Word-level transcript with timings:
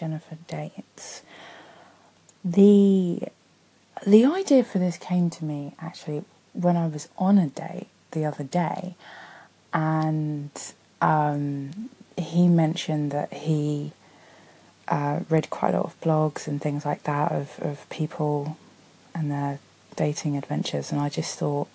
Jennifer 0.00 0.38
Dates. 0.48 1.20
The 2.42 3.20
the 4.06 4.24
idea 4.24 4.64
for 4.64 4.78
this 4.78 4.96
came 4.96 5.28
to 5.28 5.44
me 5.44 5.74
actually 5.78 6.24
when 6.54 6.74
I 6.74 6.86
was 6.86 7.10
on 7.18 7.36
a 7.36 7.48
date 7.48 7.88
the 8.12 8.24
other 8.24 8.44
day, 8.44 8.94
and 9.74 10.50
um, 11.02 11.90
he 12.16 12.48
mentioned 12.48 13.10
that 13.12 13.30
he 13.32 13.92
uh, 14.88 15.20
read 15.28 15.50
quite 15.50 15.74
a 15.74 15.76
lot 15.76 15.84
of 15.84 16.00
blogs 16.00 16.48
and 16.48 16.62
things 16.62 16.86
like 16.86 17.02
that 17.02 17.30
of, 17.30 17.58
of 17.60 17.86
people 17.90 18.56
and 19.14 19.30
their 19.30 19.58
dating 19.96 20.34
adventures, 20.38 20.90
and 20.90 20.98
I 20.98 21.10
just 21.10 21.38
thought 21.38 21.68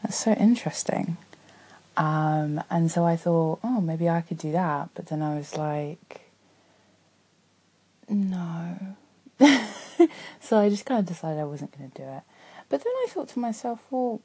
that's 0.00 0.16
so 0.16 0.32
interesting. 0.34 1.16
Um, 1.96 2.62
and 2.70 2.88
so 2.88 3.04
I 3.04 3.16
thought, 3.16 3.58
oh, 3.64 3.80
maybe 3.80 4.08
I 4.08 4.20
could 4.20 4.38
do 4.38 4.52
that. 4.52 4.90
But 4.94 5.06
then 5.08 5.22
I 5.22 5.36
was 5.36 5.56
like, 5.56 6.29
no. 8.10 8.76
so 10.40 10.58
I 10.58 10.68
just 10.68 10.84
kind 10.84 11.00
of 11.00 11.06
decided 11.06 11.40
I 11.40 11.44
wasn't 11.44 11.76
going 11.76 11.90
to 11.90 11.96
do 11.96 12.08
it. 12.08 12.22
But 12.68 12.84
then 12.84 12.92
I 13.04 13.06
thought 13.08 13.28
to 13.30 13.38
myself, 13.38 13.80
well, 13.90 14.20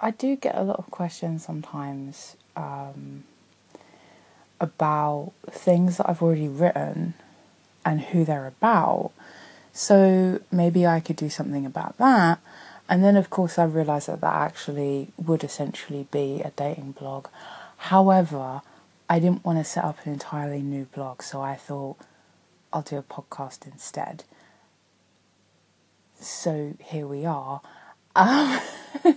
I 0.00 0.10
do 0.10 0.36
get 0.36 0.54
a 0.54 0.62
lot 0.62 0.78
of 0.78 0.90
questions 0.90 1.44
sometimes 1.44 2.36
um, 2.56 3.24
about 4.60 5.32
things 5.50 5.96
that 5.96 6.08
I've 6.08 6.22
already 6.22 6.48
written 6.48 7.14
and 7.84 8.00
who 8.00 8.24
they're 8.24 8.46
about. 8.46 9.12
So 9.72 10.40
maybe 10.50 10.86
I 10.86 11.00
could 11.00 11.16
do 11.16 11.28
something 11.28 11.66
about 11.66 11.98
that. 11.98 12.38
And 12.88 13.02
then, 13.02 13.16
of 13.16 13.30
course, 13.30 13.58
I 13.58 13.64
realised 13.64 14.08
that 14.08 14.20
that 14.20 14.34
actually 14.34 15.08
would 15.16 15.42
essentially 15.42 16.06
be 16.10 16.42
a 16.42 16.50
dating 16.50 16.92
blog. 16.92 17.28
However, 17.78 18.60
I 19.08 19.18
didn't 19.18 19.44
want 19.44 19.58
to 19.58 19.64
set 19.64 19.84
up 19.84 20.04
an 20.04 20.12
entirely 20.12 20.60
new 20.60 20.84
blog, 20.94 21.22
so 21.22 21.40
I 21.40 21.54
thought 21.54 21.96
I'll 22.74 22.82
do 22.82 22.98
a 22.98 23.02
podcast 23.04 23.70
instead. 23.70 24.24
So 26.18 26.74
here 26.80 27.06
we 27.06 27.24
are. 27.24 27.60
Um, 28.16 28.60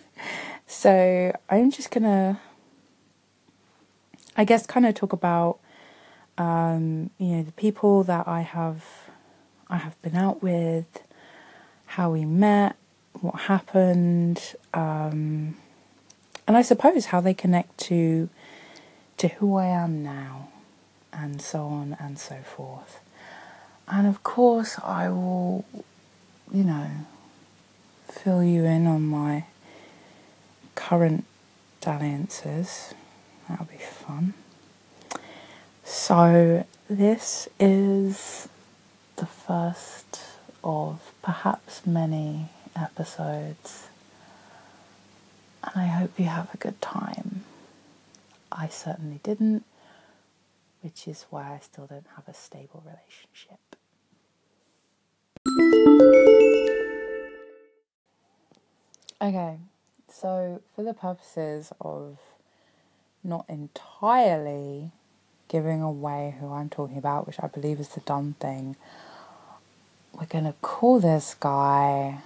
so 0.68 1.36
I'm 1.50 1.72
just 1.72 1.90
gonna, 1.90 2.40
I 4.38 4.46
guess, 4.46 4.68
kind 4.68 4.86
of 4.86 4.94
talk 4.94 5.12
about, 5.12 5.58
um, 6.38 7.10
you 7.18 7.30
know, 7.30 7.44
the 7.44 7.52
people 7.54 8.04
that 8.04 8.28
I 8.28 8.42
have 8.42 8.86
I 9.68 9.78
have 9.78 10.00
been 10.04 10.16
out 10.16 10.44
with, 10.44 11.02
how 11.88 12.12
we 12.12 12.26
met, 12.26 12.76
what 13.14 13.36
happened, 13.42 14.54
um, 14.72 15.58
and 16.48 16.56
I 16.56 16.62
suppose 16.62 17.08
how 17.08 17.22
they 17.22 17.34
connect 17.34 17.80
to 17.80 18.30
to 19.18 19.28
who 19.30 19.56
I 19.56 19.66
am 19.66 20.04
now, 20.04 20.50
and 21.12 21.42
so 21.42 21.66
on 21.66 21.98
and 22.00 22.20
so 22.20 22.38
forth. 22.44 23.00
And 23.88 24.06
of 24.08 24.24
course, 24.24 24.78
I 24.84 25.10
will, 25.10 25.66
you 26.52 26.64
know, 26.64 26.90
fill 28.10 28.44
you 28.44 28.66
in 28.66 28.86
on 28.86 29.04
my 29.04 29.46
current 30.76 31.24
dalliances. 31.80 32.94
That'll 33.48 33.66
be 33.66 33.78
fun. 33.78 34.34
So, 35.84 36.66
this 36.90 37.48
is 37.60 38.50
the 39.16 39.26
first 39.26 40.22
of 40.64 41.14
perhaps 41.22 41.86
many 41.86 42.50
episodes, 42.76 43.88
and 45.64 45.82
I 45.82 45.86
hope 45.88 46.20
you 46.20 46.26
have 46.26 46.54
a 46.54 46.58
good 46.58 46.82
time. 46.82 47.46
I 48.52 48.68
certainly 48.68 49.20
didn't, 49.24 49.64
which 50.82 51.08
is 51.08 51.26
why 51.30 51.54
I 51.54 51.60
still 51.60 51.88
don't 51.88 52.08
have 52.16 52.28
a 52.28 52.34
stable 52.34 52.84
relationship. 52.86 53.67
Okay, 59.20 59.58
so 60.08 60.62
for 60.76 60.84
the 60.84 60.94
purposes 60.94 61.72
of 61.82 62.20
not 63.24 63.46
entirely 63.50 64.92
giving 65.48 65.82
away 65.82 66.36
who 66.40 66.54
I'm 66.54 66.70
talking 66.70 66.98
about, 66.98 67.26
which 67.26 67.38
I 67.42 67.48
believe 67.48 67.80
is 67.80 67.90
the 67.90 68.02
done 68.02 68.36
thing, 68.40 68.76
we're 70.14 70.26
to 70.44 70.54
call 70.62 71.00
this 71.00 71.36
guy 71.40 72.20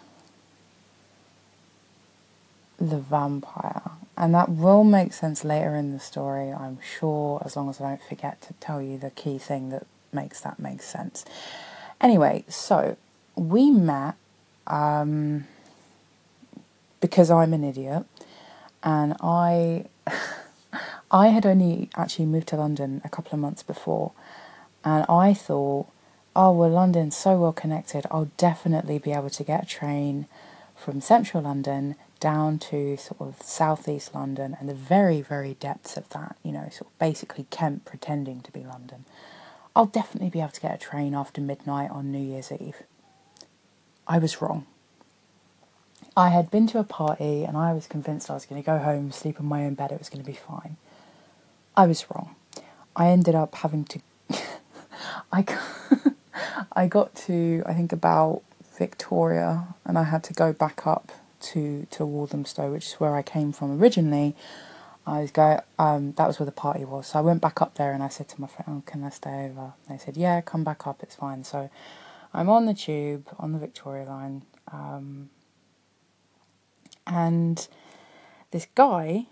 the 2.79 2.97
vampire. 2.97 3.91
And 4.17 4.35
that 4.35 4.49
will 4.49 4.83
make 4.83 5.13
sense 5.13 5.45
later 5.45 5.75
in 5.75 5.93
the 5.93 5.99
story, 5.99 6.51
I'm 6.51 6.79
sure, 6.81 7.41
as 7.45 7.55
long 7.55 7.69
as 7.69 7.79
I 7.79 7.89
don't 7.89 8.03
forget 8.03 8.41
to 8.43 8.53
tell 8.55 8.81
you 8.81 8.97
the 8.97 9.11
key 9.11 9.37
thing 9.37 9.69
that 9.69 9.87
makes 10.11 10.41
that 10.41 10.59
make 10.59 10.81
sense. 10.81 11.23
Anyway, 12.01 12.43
so 12.49 12.97
we 13.35 13.71
met 13.71 14.15
um, 14.67 15.47
because 17.01 17.29
I'm 17.29 17.53
an 17.53 17.63
idiot, 17.65 18.05
and 18.83 19.15
I 19.21 19.85
I 21.11 21.27
had 21.27 21.45
only 21.45 21.89
actually 21.97 22.25
moved 22.25 22.47
to 22.49 22.55
London 22.55 23.01
a 23.03 23.09
couple 23.09 23.33
of 23.33 23.39
months 23.39 23.63
before, 23.63 24.13
and 24.85 25.05
I 25.09 25.33
thought 25.33 25.87
oh, 26.35 26.51
well, 26.51 26.69
London's 26.69 27.15
so 27.15 27.37
well 27.37 27.53
connected, 27.53 28.05
I'll 28.09 28.31
definitely 28.37 28.99
be 28.99 29.11
able 29.11 29.29
to 29.31 29.43
get 29.43 29.63
a 29.63 29.65
train 29.65 30.27
from 30.75 31.01
central 31.01 31.43
London 31.43 31.95
down 32.19 32.59
to 32.59 32.97
sort 32.97 33.21
of 33.21 33.41
southeast 33.41 34.13
London 34.13 34.55
and 34.59 34.69
the 34.69 34.73
very, 34.73 35.21
very 35.21 35.55
depths 35.55 35.97
of 35.97 36.07
that, 36.09 36.35
you 36.43 36.51
know, 36.51 36.69
sort 36.71 36.91
of 36.91 36.99
basically 36.99 37.47
Kent 37.49 37.83
pretending 37.85 38.41
to 38.41 38.51
be 38.51 38.63
London. 38.63 39.05
I'll 39.75 39.87
definitely 39.87 40.29
be 40.29 40.39
able 40.39 40.51
to 40.51 40.61
get 40.61 40.75
a 40.75 40.77
train 40.77 41.13
after 41.13 41.41
midnight 41.41 41.89
on 41.91 42.11
New 42.11 42.19
Year's 42.19 42.51
Eve. 42.51 42.83
I 44.07 44.19
was 44.19 44.41
wrong. 44.41 44.65
I 46.17 46.29
had 46.29 46.51
been 46.51 46.67
to 46.67 46.79
a 46.79 46.83
party 46.83 47.43
and 47.43 47.57
I 47.57 47.73
was 47.73 47.87
convinced 47.87 48.29
I 48.29 48.33
was 48.35 48.45
going 48.45 48.61
to 48.61 48.65
go 48.65 48.79
home, 48.79 49.11
sleep 49.11 49.39
in 49.39 49.45
my 49.45 49.65
own 49.65 49.75
bed, 49.75 49.91
it 49.91 49.99
was 49.99 50.09
going 50.09 50.23
to 50.23 50.29
be 50.29 50.37
fine. 50.37 50.77
I 51.75 51.87
was 51.87 52.05
wrong. 52.11 52.35
I 52.95 53.09
ended 53.09 53.35
up 53.35 53.55
having 53.55 53.85
to. 53.85 53.99
I. 55.31 55.45
I 56.73 56.87
got 56.87 57.15
to 57.27 57.63
I 57.65 57.73
think 57.73 57.91
about 57.91 58.41
Victoria, 58.77 59.75
and 59.85 59.97
I 59.97 60.03
had 60.03 60.23
to 60.25 60.33
go 60.33 60.53
back 60.53 60.87
up 60.87 61.11
to 61.41 61.87
to 61.91 62.05
Walthamstow, 62.05 62.71
which 62.71 62.87
is 62.87 62.93
where 62.93 63.15
I 63.15 63.21
came 63.21 63.51
from 63.51 63.79
originally. 63.79 64.35
I 65.05 65.21
was 65.21 65.31
go 65.31 65.61
um, 65.79 66.13
that 66.13 66.27
was 66.27 66.39
where 66.39 66.45
the 66.45 66.51
party 66.51 66.85
was, 66.85 67.07
so 67.07 67.19
I 67.19 67.21
went 67.21 67.41
back 67.41 67.61
up 67.61 67.75
there 67.75 67.93
and 67.93 68.03
I 68.03 68.09
said 68.09 68.27
to 68.29 68.41
my 68.41 68.47
friend, 68.47 68.67
oh, 68.69 68.83
"Can 68.91 69.03
I 69.03 69.09
stay 69.09 69.45
over?" 69.49 69.73
They 69.89 69.97
said, 69.97 70.17
"Yeah, 70.17 70.41
come 70.41 70.63
back 70.63 70.87
up, 70.87 71.01
it's 71.03 71.15
fine." 71.15 71.43
So 71.43 71.69
I'm 72.33 72.49
on 72.49 72.65
the 72.65 72.73
tube 72.73 73.27
on 73.39 73.53
the 73.53 73.59
Victoria 73.59 74.05
line, 74.05 74.43
um, 74.71 75.29
and 77.11 77.67
this 78.51 78.67
guy 78.75 79.27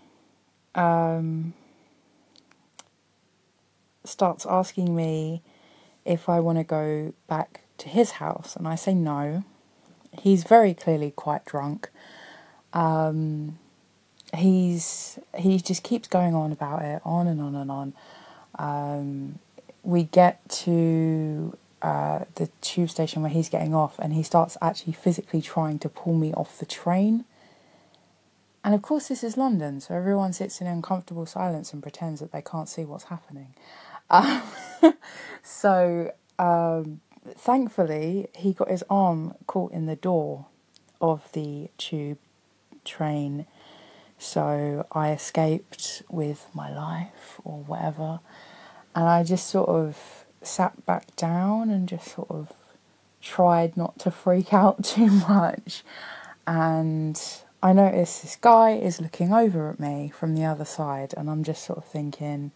um, 0.74 1.54
starts 4.04 4.44
asking 4.46 4.94
me 4.94 5.42
if 6.04 6.28
I 6.28 6.40
want 6.40 6.58
to 6.58 6.64
go 6.64 7.14
back 7.26 7.62
to 7.78 7.88
his 7.88 8.12
house, 8.12 8.56
and 8.56 8.68
I 8.68 8.74
say 8.74 8.94
no. 8.94 9.44
He's 10.18 10.44
very 10.44 10.74
clearly 10.74 11.12
quite 11.12 11.44
drunk. 11.44 11.88
Um, 12.72 13.58
he's 14.34 15.18
he 15.36 15.58
just 15.58 15.82
keeps 15.82 16.08
going 16.08 16.34
on 16.34 16.52
about 16.52 16.82
it, 16.82 17.00
on 17.04 17.26
and 17.26 17.40
on 17.40 17.54
and 17.54 17.70
on. 17.70 17.94
Um, 18.58 19.38
we 19.82 20.04
get 20.04 20.46
to 20.48 21.56
uh, 21.80 22.24
the 22.34 22.50
tube 22.60 22.90
station 22.90 23.22
where 23.22 23.30
he's 23.30 23.48
getting 23.48 23.74
off, 23.74 23.98
and 23.98 24.12
he 24.12 24.22
starts 24.22 24.58
actually 24.60 24.92
physically 24.92 25.40
trying 25.40 25.78
to 25.78 25.88
pull 25.88 26.14
me 26.14 26.34
off 26.34 26.58
the 26.58 26.66
train. 26.66 27.24
And 28.62 28.74
of 28.74 28.82
course, 28.82 29.08
this 29.08 29.24
is 29.24 29.36
London, 29.36 29.80
so 29.80 29.94
everyone 29.94 30.32
sits 30.32 30.60
in 30.60 30.66
uncomfortable 30.66 31.26
silence 31.26 31.72
and 31.72 31.82
pretends 31.82 32.20
that 32.20 32.32
they 32.32 32.42
can't 32.42 32.68
see 32.68 32.84
what's 32.84 33.04
happening. 33.04 33.54
Um, 34.10 34.42
so 35.42 36.12
um, 36.38 37.00
thankfully, 37.24 38.28
he 38.34 38.52
got 38.52 38.70
his 38.70 38.84
arm 38.90 39.34
caught 39.46 39.72
in 39.72 39.86
the 39.86 39.96
door 39.96 40.46
of 41.00 41.30
the 41.32 41.70
tube 41.78 42.18
train. 42.84 43.46
So 44.18 44.86
I 44.92 45.12
escaped 45.12 46.02
with 46.10 46.46
my 46.52 46.74
life 46.74 47.40
or 47.44 47.58
whatever. 47.60 48.20
And 48.94 49.08
I 49.08 49.22
just 49.22 49.48
sort 49.48 49.68
of 49.68 50.24
sat 50.42 50.84
back 50.84 51.14
down 51.16 51.70
and 51.70 51.88
just 51.88 52.14
sort 52.14 52.30
of 52.30 52.52
tried 53.22 53.76
not 53.76 53.98
to 54.00 54.10
freak 54.10 54.52
out 54.52 54.84
too 54.84 55.10
much. 55.10 55.82
And 56.46 57.20
I 57.62 57.72
notice 57.72 58.20
this 58.20 58.36
guy 58.36 58.70
is 58.70 59.00
looking 59.00 59.32
over 59.32 59.68
at 59.68 59.78
me 59.80 60.10
from 60.16 60.34
the 60.34 60.44
other 60.44 60.64
side, 60.64 61.12
and 61.16 61.28
I'm 61.28 61.44
just 61.44 61.64
sort 61.64 61.78
of 61.78 61.84
thinking, 61.84 62.52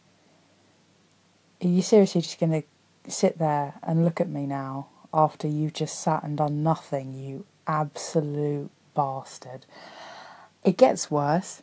are 1.62 1.68
you 1.68 1.82
seriously 1.82 2.22
just 2.22 2.40
going 2.40 2.52
to 2.52 3.10
sit 3.10 3.38
there 3.38 3.74
and 3.82 4.04
look 4.04 4.20
at 4.20 4.28
me 4.28 4.46
now 4.46 4.88
after 5.12 5.46
you've 5.46 5.74
just 5.74 6.00
sat 6.00 6.24
and 6.24 6.38
done 6.38 6.62
nothing, 6.62 7.14
you 7.14 7.44
absolute 7.66 8.70
bastard. 8.94 9.66
It 10.64 10.76
gets 10.76 11.10
worse. 11.10 11.62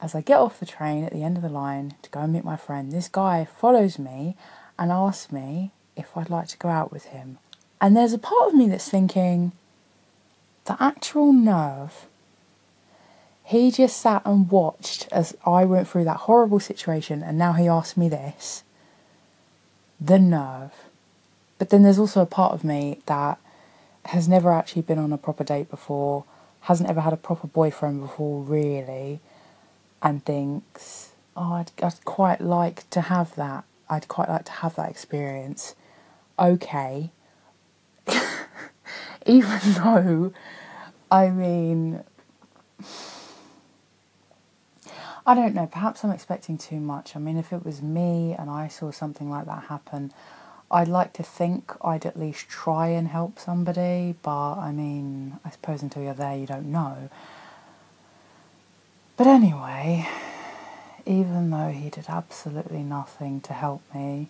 As 0.00 0.14
I 0.14 0.20
get 0.20 0.38
off 0.38 0.60
the 0.60 0.66
train 0.66 1.04
at 1.04 1.12
the 1.12 1.22
end 1.22 1.36
of 1.36 1.42
the 1.42 1.48
line 1.48 1.94
to 2.02 2.10
go 2.10 2.20
and 2.20 2.32
meet 2.32 2.44
my 2.44 2.56
friend, 2.56 2.92
this 2.92 3.08
guy 3.08 3.44
follows 3.44 3.98
me 3.98 4.36
and 4.78 4.92
asks 4.92 5.32
me 5.32 5.72
if 5.96 6.16
I'd 6.16 6.30
like 6.30 6.48
to 6.48 6.58
go 6.58 6.68
out 6.68 6.92
with 6.92 7.06
him. 7.06 7.38
And 7.80 7.96
there's 7.96 8.12
a 8.12 8.18
part 8.18 8.48
of 8.48 8.54
me 8.54 8.68
that's 8.68 8.88
thinking, 8.88 9.52
the 10.66 10.76
actual 10.82 11.32
nerve. 11.32 12.06
He 13.46 13.70
just 13.70 13.98
sat 13.98 14.22
and 14.24 14.50
watched 14.50 15.06
as 15.12 15.36
I 15.46 15.64
went 15.64 15.86
through 15.86 16.02
that 16.02 16.26
horrible 16.26 16.58
situation, 16.58 17.22
and 17.22 17.38
now 17.38 17.52
he 17.52 17.68
asked 17.68 17.96
me 17.96 18.08
this. 18.08 18.64
The 20.00 20.18
nerve. 20.18 20.72
But 21.56 21.70
then 21.70 21.84
there's 21.84 22.00
also 22.00 22.22
a 22.22 22.26
part 22.26 22.54
of 22.54 22.64
me 22.64 22.98
that 23.06 23.38
has 24.06 24.26
never 24.26 24.52
actually 24.52 24.82
been 24.82 24.98
on 24.98 25.12
a 25.12 25.16
proper 25.16 25.44
date 25.44 25.70
before, 25.70 26.24
hasn't 26.62 26.90
ever 26.90 27.02
had 27.02 27.12
a 27.12 27.16
proper 27.16 27.46
boyfriend 27.46 28.00
before, 28.00 28.42
really, 28.42 29.20
and 30.02 30.24
thinks, 30.24 31.12
oh, 31.36 31.52
I'd, 31.52 31.70
I'd 31.80 32.04
quite 32.04 32.40
like 32.40 32.90
to 32.90 33.02
have 33.02 33.36
that. 33.36 33.62
I'd 33.88 34.08
quite 34.08 34.28
like 34.28 34.46
to 34.46 34.52
have 34.52 34.74
that 34.74 34.90
experience. 34.90 35.76
Okay. 36.36 37.10
Even 39.26 39.60
though, 39.62 40.32
I 41.12 41.30
mean, 41.30 42.02
I 45.28 45.34
don't 45.34 45.54
know, 45.56 45.66
perhaps 45.66 46.04
I'm 46.04 46.12
expecting 46.12 46.56
too 46.56 46.78
much. 46.78 47.16
I 47.16 47.18
mean, 47.18 47.36
if 47.36 47.52
it 47.52 47.64
was 47.64 47.82
me 47.82 48.36
and 48.38 48.48
I 48.48 48.68
saw 48.68 48.92
something 48.92 49.28
like 49.28 49.46
that 49.46 49.64
happen, 49.64 50.12
I'd 50.70 50.86
like 50.86 51.12
to 51.14 51.24
think 51.24 51.72
I'd 51.82 52.06
at 52.06 52.16
least 52.16 52.48
try 52.48 52.88
and 52.88 53.08
help 53.08 53.40
somebody, 53.40 54.14
but 54.22 54.54
I 54.54 54.70
mean, 54.70 55.38
I 55.44 55.50
suppose 55.50 55.82
until 55.82 56.04
you're 56.04 56.14
there, 56.14 56.36
you 56.36 56.46
don't 56.46 56.70
know. 56.70 57.08
But 59.16 59.26
anyway, 59.26 60.08
even 61.04 61.50
though 61.50 61.70
he 61.70 61.90
did 61.90 62.06
absolutely 62.08 62.84
nothing 62.84 63.40
to 63.42 63.52
help 63.52 63.82
me, 63.92 64.28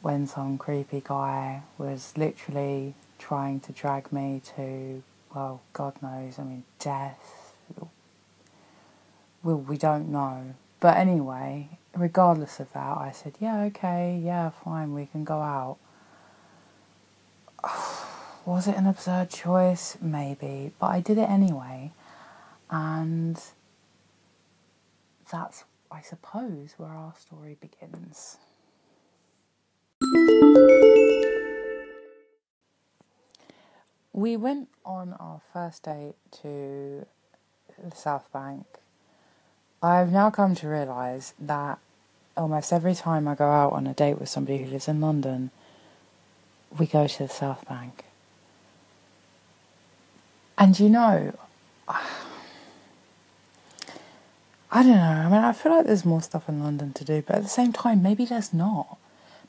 when 0.00 0.28
some 0.28 0.58
creepy 0.58 1.02
guy 1.04 1.62
was 1.76 2.12
literally 2.16 2.94
trying 3.18 3.58
to 3.60 3.72
drag 3.72 4.12
me 4.12 4.42
to, 4.56 5.02
well, 5.34 5.60
God 5.72 6.00
knows, 6.00 6.38
I 6.38 6.44
mean, 6.44 6.62
death. 6.78 7.37
Well, 9.42 9.56
we 9.56 9.76
don't 9.76 10.10
know. 10.10 10.54
But 10.80 10.96
anyway, 10.96 11.78
regardless 11.94 12.60
of 12.60 12.72
that, 12.72 12.98
I 12.98 13.12
said, 13.12 13.34
yeah, 13.40 13.62
okay, 13.64 14.20
yeah, 14.22 14.50
fine, 14.50 14.94
we 14.94 15.06
can 15.06 15.24
go 15.24 15.40
out. 15.40 15.78
Was 18.46 18.66
it 18.66 18.76
an 18.76 18.86
absurd 18.86 19.30
choice? 19.30 19.98
Maybe, 20.00 20.72
but 20.78 20.86
I 20.86 21.00
did 21.00 21.18
it 21.18 21.28
anyway. 21.28 21.92
And 22.70 23.40
that's, 25.30 25.64
I 25.90 26.00
suppose, 26.00 26.74
where 26.76 26.90
our 26.90 27.14
story 27.18 27.56
begins. 27.60 28.38
We 34.12 34.36
went 34.36 34.68
on 34.84 35.12
our 35.14 35.40
first 35.52 35.84
date 35.84 36.14
to 36.42 37.06
the 37.82 37.94
South 37.94 38.32
Bank. 38.32 38.66
I've 39.82 40.10
now 40.10 40.30
come 40.30 40.54
to 40.56 40.68
realise 40.68 41.34
that 41.38 41.78
almost 42.36 42.72
every 42.72 42.94
time 42.94 43.28
I 43.28 43.34
go 43.34 43.48
out 43.48 43.72
on 43.72 43.86
a 43.86 43.94
date 43.94 44.18
with 44.18 44.28
somebody 44.28 44.58
who 44.58 44.70
lives 44.70 44.88
in 44.88 45.00
London, 45.00 45.50
we 46.76 46.86
go 46.86 47.06
to 47.06 47.18
the 47.18 47.28
South 47.28 47.66
Bank. 47.68 48.04
And 50.56 50.78
you 50.78 50.88
know, 50.88 51.32
I 54.70 54.82
don't 54.82 54.96
know. 54.96 55.00
I 55.00 55.24
mean, 55.24 55.44
I 55.44 55.52
feel 55.52 55.72
like 55.72 55.86
there's 55.86 56.04
more 56.04 56.20
stuff 56.20 56.48
in 56.48 56.62
London 56.62 56.92
to 56.94 57.04
do, 57.04 57.22
but 57.26 57.36
at 57.36 57.42
the 57.42 57.48
same 57.48 57.72
time, 57.72 58.02
maybe 58.02 58.24
there's 58.24 58.52
not. 58.52 58.98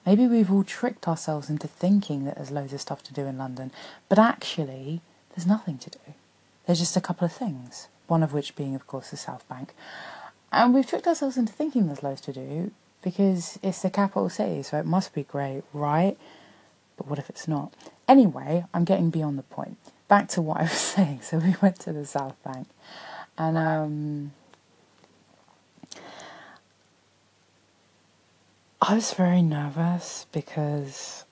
Maybe 0.05 0.27
we've 0.27 0.51
all 0.51 0.63
tricked 0.63 1.07
ourselves 1.07 1.49
into 1.49 1.67
thinking 1.67 2.23
that 2.25 2.35
there's 2.35 2.51
loads 2.51 2.71
of 2.71 2.79
stuff 2.79 3.03
to 3.03 3.13
do 3.13 3.25
in 3.25 3.37
London, 3.37 3.71
but 4.07 4.17
actually, 4.17 5.01
there's 5.35 5.45
nothing 5.45 5.77
to 5.79 5.89
do. 5.89 6.13
There's 6.65 6.79
just 6.79 6.95
a 6.95 7.01
couple 7.01 7.25
of 7.25 7.33
things, 7.33 7.89
one 8.07 8.23
of 8.23 8.31
which 8.31 8.55
being, 8.55 8.75
of 8.75 8.87
course, 8.87 9.09
the 9.09 9.17
South 9.17 9.47
Bank. 9.49 9.73
And 10.51 10.73
we've 10.73 10.87
tricked 10.87 11.07
ourselves 11.07 11.37
into 11.37 11.53
thinking 11.53 11.87
there's 11.87 12.03
loads 12.03 12.21
to 12.21 12.33
do 12.33 12.71
because 13.01 13.59
it's 13.61 13.81
the 13.81 13.89
capital 13.89 14.29
city, 14.29 14.63
so 14.63 14.77
it 14.77 14.85
must 14.85 15.13
be 15.13 15.23
great, 15.23 15.63
right? 15.73 16.17
But 16.97 17.07
what 17.07 17.19
if 17.19 17.29
it's 17.29 17.47
not? 17.47 17.73
Anyway, 18.07 18.65
I'm 18.73 18.83
getting 18.83 19.09
beyond 19.09 19.37
the 19.37 19.43
point. 19.43 19.77
Back 20.07 20.27
to 20.29 20.41
what 20.41 20.57
I 20.57 20.63
was 20.63 20.71
saying. 20.95 21.21
So 21.21 21.37
we 21.37 21.55
went 21.61 21.79
to 21.81 21.93
the 21.93 22.05
South 22.05 22.35
Bank, 22.43 22.67
and 23.37 23.57
um, 23.57 24.31
I 28.81 28.95
was 28.95 29.13
very 29.13 29.41
nervous 29.41 30.25
because, 30.31 31.25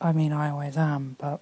I 0.00 0.12
mean, 0.12 0.32
I 0.32 0.50
always 0.50 0.76
am, 0.76 1.16
but 1.18 1.40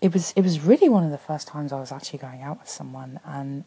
it 0.00 0.12
was 0.12 0.32
it 0.34 0.42
was 0.42 0.60
really 0.60 0.88
one 0.88 1.04
of 1.04 1.10
the 1.10 1.18
first 1.18 1.46
times 1.46 1.72
I 1.72 1.78
was 1.78 1.92
actually 1.92 2.18
going 2.20 2.42
out 2.42 2.58
with 2.58 2.68
someone, 2.68 3.20
and 3.24 3.64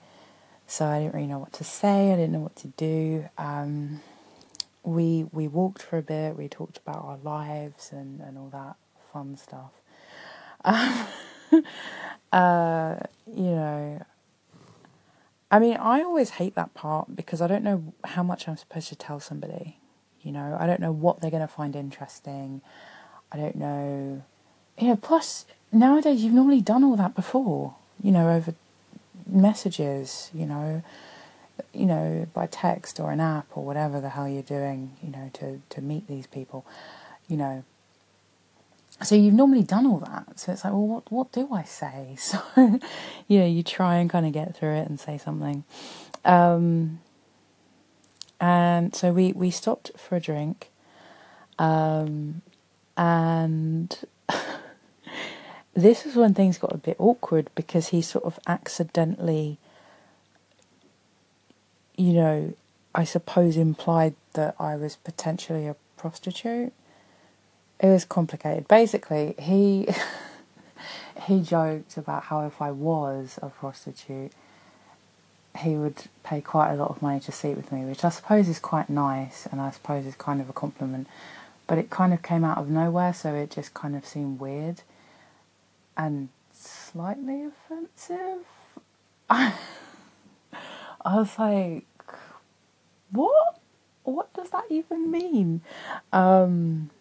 so 0.67 0.85
I 0.85 0.99
didn't 0.99 1.13
really 1.13 1.27
know 1.27 1.39
what 1.39 1.53
to 1.53 1.63
say. 1.63 2.11
I 2.11 2.15
didn't 2.15 2.31
know 2.31 2.39
what 2.39 2.55
to 2.57 2.67
do. 2.69 3.29
Um, 3.37 4.01
we 4.83 5.25
we 5.31 5.47
walked 5.47 5.81
for 5.81 5.97
a 5.97 6.01
bit. 6.01 6.37
We 6.37 6.47
talked 6.47 6.77
about 6.77 7.03
our 7.03 7.17
lives 7.23 7.91
and, 7.91 8.21
and 8.21 8.37
all 8.37 8.49
that 8.49 8.75
fun 9.11 9.37
stuff. 9.37 9.71
Um, 10.63 11.05
uh, 12.31 12.95
you 13.27 13.51
know, 13.51 14.05
I 15.51 15.59
mean, 15.59 15.77
I 15.77 16.01
always 16.01 16.31
hate 16.31 16.55
that 16.55 16.73
part 16.73 17.15
because 17.15 17.41
I 17.41 17.47
don't 17.47 17.63
know 17.63 17.93
how 18.03 18.23
much 18.23 18.47
I'm 18.47 18.57
supposed 18.57 18.89
to 18.89 18.95
tell 18.95 19.19
somebody. 19.19 19.79
You 20.21 20.31
know, 20.31 20.57
I 20.59 20.65
don't 20.65 20.79
know 20.79 20.91
what 20.91 21.21
they're 21.21 21.31
going 21.31 21.41
to 21.41 21.47
find 21.47 21.75
interesting. 21.75 22.61
I 23.31 23.37
don't 23.37 23.55
know. 23.55 24.23
You 24.77 24.87
know, 24.87 24.95
plus 24.95 25.45
nowadays 25.71 26.23
you've 26.23 26.33
normally 26.33 26.61
done 26.61 26.83
all 26.83 26.95
that 26.95 27.15
before. 27.15 27.75
You 28.01 28.11
know, 28.11 28.29
over 28.29 28.53
messages, 29.27 30.29
you 30.33 30.45
know, 30.45 30.83
you 31.73 31.85
know, 31.85 32.27
by 32.33 32.47
text 32.47 32.99
or 32.99 33.11
an 33.11 33.19
app 33.19 33.47
or 33.55 33.63
whatever 33.65 34.01
the 34.01 34.09
hell 34.09 34.27
you're 34.27 34.43
doing, 34.43 34.93
you 35.01 35.11
know, 35.11 35.29
to, 35.33 35.61
to 35.69 35.81
meet 35.81 36.07
these 36.07 36.27
people, 36.27 36.65
you 37.27 37.37
know. 37.37 37.63
So 39.01 39.15
you've 39.15 39.33
normally 39.33 39.63
done 39.63 39.85
all 39.85 39.99
that. 39.99 40.39
So 40.39 40.53
it's 40.53 40.63
like, 40.63 40.71
well, 40.73 40.87
what 40.87 41.11
what 41.11 41.31
do 41.31 41.49
I 41.53 41.63
say? 41.63 42.15
So, 42.19 42.41
you 43.27 43.39
know, 43.39 43.45
you 43.45 43.63
try 43.63 43.95
and 43.97 44.09
kind 44.09 44.25
of 44.25 44.31
get 44.31 44.55
through 44.55 44.75
it 44.75 44.87
and 44.87 44.99
say 44.99 45.17
something. 45.17 45.63
Um, 46.23 46.99
and 48.39 48.95
so 48.95 49.11
we, 49.11 49.31
we 49.33 49.51
stopped 49.51 49.91
for 49.97 50.15
a 50.15 50.19
drink. 50.19 50.69
Um, 51.57 52.41
and 52.97 53.97
this 55.75 56.05
is 56.05 56.15
when 56.15 56.33
things 56.33 56.57
got 56.57 56.73
a 56.73 56.77
bit 56.77 56.95
awkward 56.99 57.49
because 57.53 57.89
he 57.89 58.01
sort 58.01 58.23
of 58.23 58.39
accidentally, 58.47 59.57
you 61.97 62.13
know, 62.13 62.53
I 62.95 63.03
suppose 63.03 63.57
implied 63.57 64.15
that 64.33 64.55
I 64.57 64.77
was 64.77 64.95
potentially 64.95 65.67
a 65.67 65.75
prostitute. 65.97 66.71
It 67.81 67.87
was 67.87 68.05
complicated. 68.05 68.69
Basically, 68.69 69.35
he 69.37 69.89
he 71.27 71.41
joked 71.41 71.97
about 71.97 72.23
how 72.23 72.45
if 72.45 72.61
I 72.61 72.71
was 72.71 73.37
a 73.41 73.49
prostitute, 73.49 74.31
he 75.59 75.75
would 75.75 76.03
pay 76.23 76.39
quite 76.39 76.71
a 76.71 76.75
lot 76.75 76.89
of 76.89 77.01
money 77.01 77.19
to 77.19 77.33
sleep 77.33 77.57
with 77.57 77.73
me, 77.73 77.83
which 77.83 78.05
I 78.05 78.09
suppose 78.09 78.47
is 78.47 78.59
quite 78.59 78.89
nice, 78.89 79.45
and 79.45 79.59
I 79.59 79.71
suppose 79.71 80.05
is 80.05 80.15
kind 80.15 80.39
of 80.39 80.49
a 80.49 80.53
compliment. 80.53 81.07
But 81.67 81.79
it 81.79 81.89
kind 81.89 82.13
of 82.13 82.21
came 82.21 82.45
out 82.45 82.59
of 82.59 82.69
nowhere, 82.69 83.13
so 83.13 83.35
it 83.35 83.51
just 83.51 83.73
kind 83.73 83.97
of 83.97 84.05
seemed 84.05 84.39
weird 84.39 84.81
and 85.97 86.29
slightly 86.53 87.43
offensive. 87.43 88.45
I, 89.29 89.53
was 91.03 91.37
like, 91.37 91.85
what? 93.11 93.59
What 94.03 94.33
does 94.33 94.51
that 94.51 94.65
even 94.69 95.09
mean? 95.09 95.61
Um, 96.13 96.91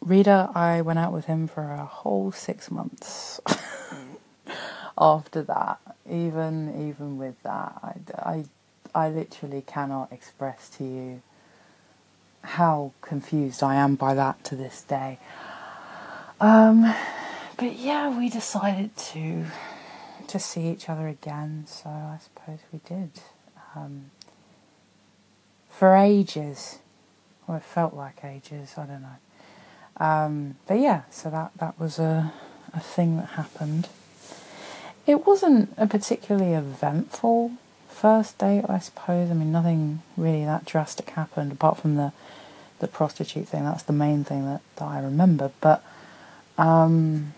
Rita, 0.00 0.50
I 0.54 0.82
went 0.82 0.98
out 0.98 1.12
with 1.12 1.24
him 1.24 1.48
for 1.48 1.72
a 1.72 1.84
whole 1.84 2.30
six 2.30 2.70
months. 2.70 3.40
After 4.98 5.42
that, 5.42 5.80
even 6.08 6.88
even 6.88 7.18
with 7.18 7.42
that, 7.42 7.72
I, 7.82 7.94
I, 8.30 8.44
I 8.94 9.08
literally 9.08 9.62
cannot 9.62 10.12
express 10.12 10.68
to 10.76 10.84
you 10.84 11.22
how 12.42 12.92
confused 13.00 13.62
I 13.62 13.74
am 13.74 13.96
by 13.96 14.14
that 14.14 14.44
to 14.44 14.56
this 14.56 14.82
day. 14.82 15.18
Um, 16.40 16.94
but 17.56 17.76
yeah, 17.76 18.16
we 18.16 18.28
decided 18.28 18.96
to 18.96 19.46
to 20.28 20.38
see 20.38 20.68
each 20.68 20.88
other 20.88 21.06
again, 21.06 21.64
so 21.66 21.88
I 21.88 22.18
suppose 22.22 22.58
we 22.72 22.80
did. 22.86 23.10
Um, 23.74 24.10
for 25.70 25.94
ages, 25.94 26.78
or 27.46 27.56
it 27.58 27.62
felt 27.62 27.94
like 27.94 28.24
ages, 28.24 28.74
I 28.76 28.86
don't 28.86 29.02
know. 29.02 30.04
Um, 30.04 30.56
but 30.66 30.80
yeah, 30.80 31.02
so 31.10 31.30
that, 31.30 31.52
that 31.58 31.78
was 31.78 31.98
a, 31.98 32.32
a 32.74 32.80
thing 32.80 33.18
that 33.18 33.26
happened. 33.30 33.88
It 35.06 35.26
wasn't 35.26 35.72
a 35.76 35.86
particularly 35.86 36.54
eventful 36.54 37.52
first 37.88 38.38
date, 38.38 38.64
I 38.68 38.78
suppose. 38.78 39.30
I 39.30 39.34
mean, 39.34 39.52
nothing 39.52 40.02
really 40.16 40.44
that 40.44 40.64
drastic 40.64 41.10
happened 41.10 41.52
apart 41.52 41.78
from 41.78 41.96
the 41.96 42.12
the 42.78 42.88
prostitute 42.88 43.48
thing. 43.48 43.64
That's 43.64 43.84
the 43.84 43.94
main 43.94 44.22
thing 44.22 44.44
that, 44.44 44.60
that 44.76 44.84
I 44.84 45.00
remember. 45.00 45.50
But 45.62 45.82
um, 46.58 47.32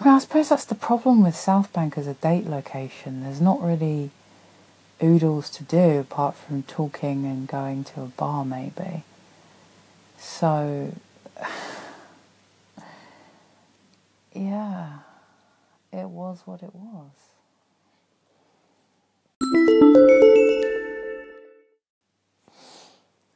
I 0.00 0.04
mean, 0.04 0.14
I 0.14 0.18
suppose 0.18 0.48
that's 0.48 0.64
the 0.64 0.74
problem 0.74 1.22
with 1.22 1.36
South 1.36 1.70
Bank 1.74 1.98
as 1.98 2.06
a 2.06 2.14
date 2.14 2.46
location. 2.46 3.22
There's 3.22 3.40
not 3.40 3.62
really 3.62 4.10
oodles 5.02 5.50
to 5.50 5.62
do 5.62 5.98
apart 5.98 6.36
from 6.36 6.62
talking 6.62 7.26
and 7.26 7.46
going 7.46 7.84
to 7.84 8.00
a 8.00 8.06
bar, 8.06 8.46
maybe. 8.46 9.04
So, 10.18 10.94
yeah, 14.32 15.00
it 15.92 16.08
was 16.08 16.42
what 16.46 16.62
it 16.62 16.74
was. 16.74 17.10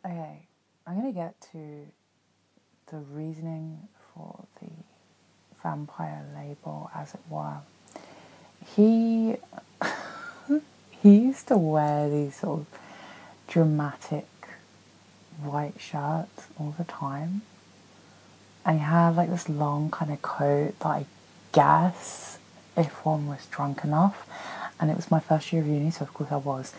Okay, 0.07 0.47
I'm 0.87 0.99
going 0.99 1.13
to 1.13 1.19
get 1.19 1.39
to 1.53 1.89
the 2.91 2.97
reasoning 2.99 3.89
for 4.15 4.47
the 4.63 4.69
vampire 5.65 6.23
label, 6.37 6.91
as 6.95 7.15
it 7.15 7.21
were. 7.29 7.57
He 8.77 9.37
he 11.03 11.17
used 11.19 11.49
to 11.49 11.57
wear 11.57 12.09
these 12.09 12.37
sort 12.37 12.61
of 12.61 12.67
dramatic 13.49 14.29
white 15.43 15.81
shirts 15.81 16.47
all 16.61 16.75
the 16.79 16.85
time, 16.85 17.43
and 18.65 18.79
he 18.79 18.85
had 18.85 19.17
like 19.17 19.31
this 19.31 19.49
long 19.49 19.91
kind 19.91 20.13
of 20.13 20.23
coat 20.23 20.79
that 20.79 20.87
I 20.87 21.07
guess 21.53 22.39
if 22.77 23.05
one 23.05 23.27
was 23.27 23.47
drunk 23.47 23.83
enough, 23.83 24.27
and 24.79 24.91
it 24.91 24.97
was 24.97 25.11
my 25.11 25.21
first 25.21 25.53
year 25.53 25.63
of 25.63 25.69
uni, 25.69 25.91
so 25.91 26.05
of 26.05 26.15
course 26.15 26.31
I 26.31 26.37
was 26.37 26.73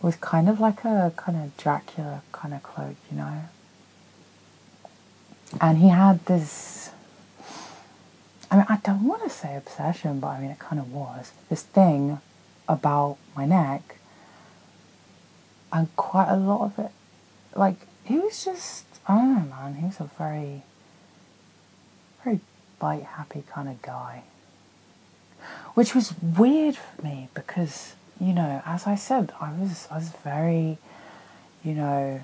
was 0.00 0.16
kind 0.16 0.48
of 0.48 0.60
like 0.60 0.84
a 0.84 1.12
kind 1.16 1.36
of 1.42 1.56
Dracula 1.56 2.22
kind 2.32 2.54
of 2.54 2.62
cloak, 2.62 2.96
you 3.10 3.16
know. 3.16 3.44
And 5.60 5.78
he 5.78 5.88
had 5.88 6.24
this. 6.26 6.90
I 8.50 8.56
mean, 8.56 8.66
I 8.68 8.78
don't 8.78 9.04
want 9.04 9.24
to 9.24 9.30
say 9.30 9.56
obsession, 9.56 10.20
but 10.20 10.28
I 10.28 10.40
mean, 10.40 10.50
it 10.50 10.58
kind 10.58 10.80
of 10.80 10.92
was 10.92 11.32
this 11.48 11.62
thing 11.62 12.20
about 12.68 13.18
my 13.36 13.44
neck, 13.44 13.96
and 15.72 15.94
quite 15.96 16.30
a 16.30 16.36
lot 16.36 16.62
of 16.62 16.78
it. 16.78 16.90
Like, 17.54 17.76
he 18.04 18.18
was 18.18 18.44
just, 18.44 18.84
I 19.06 19.16
don't 19.16 19.34
know, 19.34 19.56
man, 19.56 19.74
he 19.74 19.86
was 19.86 20.00
a 20.00 20.10
very, 20.18 20.62
very 22.24 22.40
bite 22.78 23.02
happy 23.02 23.44
kind 23.50 23.68
of 23.68 23.82
guy. 23.82 24.22
Which 25.74 25.94
was 25.94 26.14
weird 26.20 26.76
for 26.76 27.02
me 27.02 27.28
because 27.34 27.94
you 28.20 28.32
know, 28.32 28.62
as 28.66 28.86
I 28.86 28.96
said, 28.96 29.32
I 29.40 29.52
was 29.52 29.86
I 29.90 29.96
was 29.96 30.10
very, 30.24 30.78
you 31.64 31.74
know, 31.74 32.20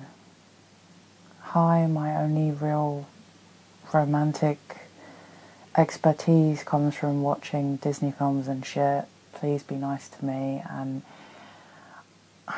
hi. 1.41 1.87
My 1.87 2.15
only 2.17 2.51
real 2.51 3.07
romantic 3.93 4.59
expertise 5.77 6.63
comes 6.63 6.95
from 6.95 7.21
watching 7.21 7.75
Disney 7.77 8.11
films 8.11 8.47
and 8.47 8.65
shit. 8.65 9.05
Please 9.33 9.63
be 9.63 9.75
nice 9.75 10.07
to 10.09 10.25
me 10.25 10.63
and. 10.69 11.01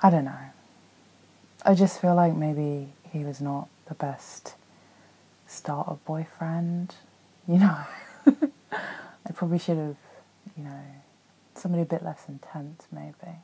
I 0.00 0.10
don't 0.10 0.24
know. 0.24 0.38
I 1.64 1.74
just 1.74 2.00
feel 2.00 2.14
like 2.14 2.34
maybe 2.34 2.88
he 3.12 3.24
was 3.24 3.40
not 3.40 3.68
the 3.88 3.94
best 3.94 4.54
starter 5.46 5.96
boyfriend, 6.06 6.94
you 7.48 7.58
know. 7.58 7.78
I 8.26 9.32
probably 9.34 9.58
should 9.58 9.76
have, 9.76 9.96
you 10.56 10.64
know, 10.64 10.80
somebody 11.54 11.82
a 11.82 11.86
bit 11.86 12.04
less 12.04 12.24
intense, 12.28 12.86
maybe. 12.92 13.34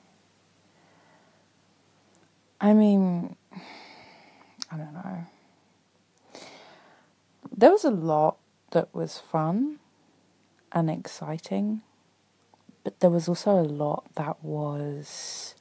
I 2.61 2.73
mean, 2.73 3.35
I 4.71 4.77
don't 4.77 4.95
know. 4.95 5.27
There 7.57 7.71
was 7.71 7.85
a 7.85 7.91
lot 7.91 8.39
that 8.73 8.93
was 8.95 9.19
fun 9.19 9.79
and 10.73 10.91
exciting, 10.91 11.83
but 12.83 12.99
there 13.01 13.11
was 13.11 13.29
also 13.29 13.53
a 13.53 13.63
lot 13.63 14.05
that 14.17 14.43
was. 14.43 15.55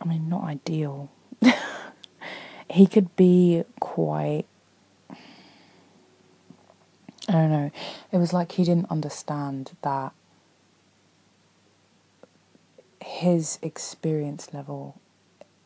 I 0.00 0.06
mean, 0.06 0.30
not 0.30 0.44
ideal. 0.44 1.10
he 2.70 2.86
could 2.86 3.14
be 3.16 3.64
quite 3.80 4.46
I 7.30 7.32
don't 7.32 7.50
know. 7.50 7.70
It 8.10 8.18
was 8.18 8.32
like 8.32 8.52
he 8.52 8.64
didn't 8.64 8.90
understand 8.90 9.76
that 9.82 10.12
his 13.00 13.58
experience 13.62 14.52
level, 14.52 15.00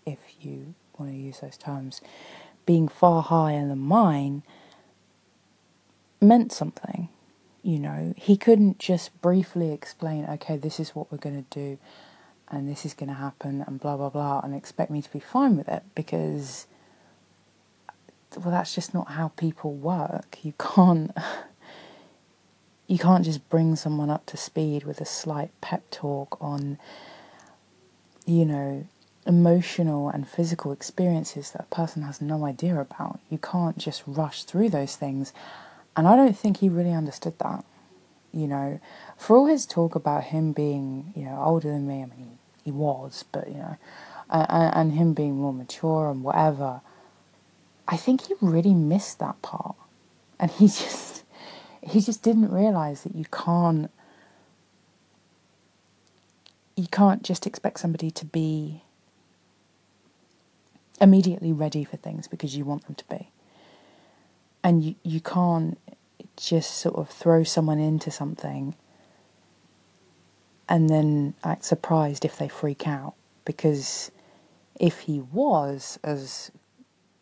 if 0.05 0.19
you 0.41 0.75
want 0.99 1.13
to 1.13 1.17
use 1.17 1.41
those 1.41 1.57
terms, 1.57 2.01
being 2.67 2.89
far 2.89 3.23
higher 3.23 3.67
than 3.67 3.79
mine 3.79 4.43
meant 6.21 6.53
something. 6.53 7.09
You 7.63 7.79
know, 7.79 8.15
he 8.17 8.37
couldn't 8.37 8.79
just 8.79 9.21
briefly 9.23 9.73
explain, 9.73 10.27
okay, 10.27 10.57
this 10.57 10.79
is 10.79 10.95
what 10.95 11.11
we're 11.11 11.19
going 11.19 11.45
to 11.45 11.59
do 11.59 11.79
and 12.49 12.69
this 12.69 12.85
is 12.85 12.93
going 12.93 13.09
to 13.09 13.15
happen 13.15 13.65
and 13.67 13.81
blah 13.81 13.97
blah 13.97 14.11
blah 14.11 14.41
and 14.45 14.55
expect 14.55 14.91
me 14.91 15.01
to 15.01 15.11
be 15.11 15.19
fine 15.19 15.57
with 15.57 15.67
it 15.67 15.83
because 15.95 16.67
well 18.37 18.51
that's 18.51 18.75
just 18.75 18.93
not 18.93 19.13
how 19.13 19.29
people 19.29 19.73
work 19.73 20.37
you 20.43 20.53
can't 20.59 21.11
you 22.87 22.99
can't 22.99 23.25
just 23.25 23.49
bring 23.49 23.77
someone 23.77 24.11
up 24.11 24.27
to 24.27 24.37
speed 24.37 24.85
with 24.85 25.01
a 25.01 25.05
slight 25.05 25.51
pep 25.61 25.83
talk 25.91 26.37
on, 26.41 26.79
you 28.27 28.45
know, 28.45 28.87
emotional 29.27 30.09
and 30.09 30.29
physical 30.29 30.73
experiences 30.73 31.51
that 31.53 31.63
a 31.63 31.75
person 31.75 32.03
has 32.03 32.21
no 32.21 32.45
idea 32.45 32.79
about. 32.79 33.21
You 33.31 33.39
can't 33.39 33.79
just 33.79 34.03
rush 34.07 34.45
through 34.45 34.71
those 34.71 34.97
things. 34.97 35.33
And 35.97 36.07
I 36.07 36.17
don't 36.17 36.37
think 36.37 36.59
he 36.59 36.69
really 36.69 36.93
understood 36.93 37.39
that. 37.39 37.65
You 38.33 38.49
know, 38.49 38.81
for 39.17 39.37
all 39.37 39.47
his 39.47 39.65
talk 39.65 39.95
about 39.95 40.25
him 40.25 40.53
being, 40.53 41.13
you 41.15 41.25
know, 41.25 41.41
older 41.43 41.69
than 41.69 41.87
me, 41.87 42.03
I 42.03 42.07
mean, 42.07 42.39
he, 42.65 42.65
he 42.65 42.71
was, 42.73 43.25
but, 43.31 43.47
you 43.49 43.55
know, 43.55 43.77
and, 44.29 44.75
and 44.75 44.93
him 44.93 45.15
being 45.15 45.37
more 45.37 45.53
mature 45.53 46.11
and 46.11 46.25
whatever, 46.25 46.81
I 47.87 47.97
think 47.97 48.27
he 48.27 48.35
really 48.41 48.75
missed 48.75 49.21
that 49.21 49.41
part. 49.43 49.77
And 50.41 50.51
he 50.51 50.67
just 50.69 51.23
he 51.83 52.01
just 52.01 52.23
didn't 52.23 52.51
realize 52.51 53.03
that 53.03 53.15
you 53.15 53.27
can't 53.31 53.91
you 56.77 56.87
can't 56.89 57.23
just 57.23 57.47
expect 57.47 57.79
somebody 57.79 58.11
to 58.11 58.25
be 58.25 58.83
immediately 61.01 61.53
ready 61.53 61.85
for 61.85 61.97
things 61.97 62.29
because 62.29 62.57
you 62.57 62.65
want 62.65 62.87
them 62.87 62.95
to 62.95 63.05
be. 63.09 63.31
And 64.63 64.83
you, 64.83 64.95
you 65.03 65.21
can't 65.21 65.79
just 66.37 66.79
sort 66.79 66.97
of 66.97 67.09
throw 67.11 67.45
someone 67.45 67.79
into 67.79 68.11
something 68.11 68.75
and 70.69 70.89
then 70.89 71.35
act 71.45 71.65
surprised 71.65 72.25
if 72.25 72.37
they 72.39 72.49
freak 72.49 72.87
out. 72.87 73.15
Because 73.45 74.11
if 74.81 75.01
he 75.01 75.21
was 75.21 75.99
as 76.03 76.51